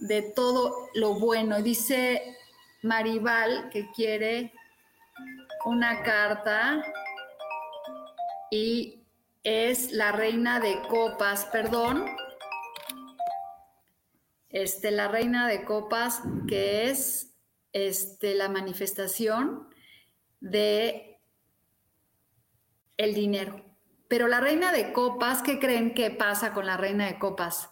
de 0.01 0.23
todo 0.23 0.89
lo 0.95 1.15
bueno. 1.21 1.63
Dice 1.63 2.37
Maribal 2.83 3.71
que 3.71 3.91
quiere 3.93 4.53
una 5.65 6.03
carta 6.03 6.85
y 8.51 9.05
es 9.45 9.93
la 9.93 10.13
reina 10.13 10.59
de 10.59 10.81
copas, 10.89 11.47
perdón. 11.47 12.07
Este, 14.49 14.91
la 14.91 15.07
reina 15.07 15.47
de 15.47 15.65
copas, 15.65 16.23
que 16.49 16.91
es 16.91 17.37
este, 17.73 18.35
la 18.35 18.49
manifestación 18.49 19.69
de 20.41 21.21
el 22.97 23.15
dinero. 23.15 23.70
Pero 24.11 24.27
la 24.27 24.41
reina 24.41 24.73
de 24.73 24.93
copas, 24.93 25.41
¿qué 25.41 25.61
creen 25.61 25.95
que 25.95 26.11
pasa 26.11 26.53
con 26.53 26.67
la 26.67 26.77
reina 26.77 27.07
de 27.07 27.21
copas? 27.21 27.71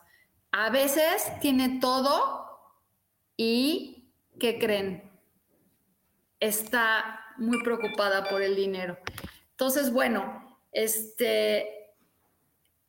A 0.53 0.71
veces 0.71 1.27
tiene 1.41 1.81
todo 1.81 2.47
y, 3.37 4.13
¿qué 4.39 4.57
creen? 4.57 5.11
Está 6.39 7.25
muy 7.39 7.61
preocupada 7.65 8.29
por 8.29 8.41
el 8.41 8.55
dinero. 8.55 8.99
Entonces, 9.51 9.93
bueno, 9.93 10.57
este, 10.71 11.93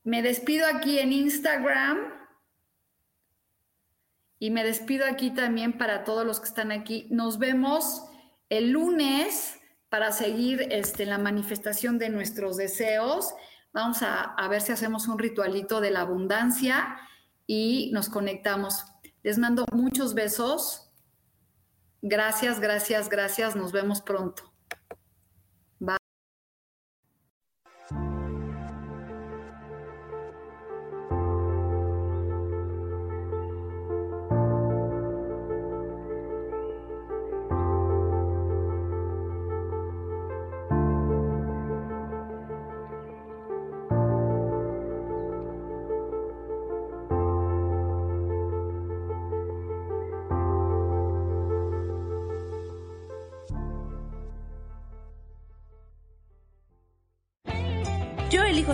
me 0.03 0.21
despido 0.21 0.67
aquí 0.67 0.99
en 0.99 1.11
Instagram 1.11 1.97
y 4.37 4.51
me 4.51 4.63
despido 4.63 5.07
aquí 5.07 5.31
también 5.31 5.75
para 5.75 6.03
todos 6.03 6.23
los 6.23 6.39
que 6.39 6.49
están 6.49 6.71
aquí. 6.71 7.07
Nos 7.09 7.39
vemos 7.39 8.05
el 8.49 8.69
lunes 8.69 9.58
para 9.89 10.11
seguir 10.11 10.67
este, 10.71 11.05
la 11.05 11.17
manifestación 11.17 11.97
de 11.97 12.09
nuestros 12.09 12.57
deseos. 12.57 13.33
Vamos 13.73 14.01
a, 14.01 14.21
a 14.21 14.47
ver 14.47 14.61
si 14.61 14.71
hacemos 14.71 15.07
un 15.07 15.19
ritualito 15.19 15.81
de 15.81 15.91
la 15.91 16.01
abundancia 16.01 16.97
y 17.47 17.91
nos 17.93 18.09
conectamos. 18.09 18.85
Les 19.23 19.37
mando 19.37 19.65
muchos 19.71 20.13
besos. 20.13 20.91
Gracias, 22.01 22.59
gracias, 22.59 23.09
gracias. 23.09 23.55
Nos 23.55 23.71
vemos 23.71 24.01
pronto. 24.01 24.49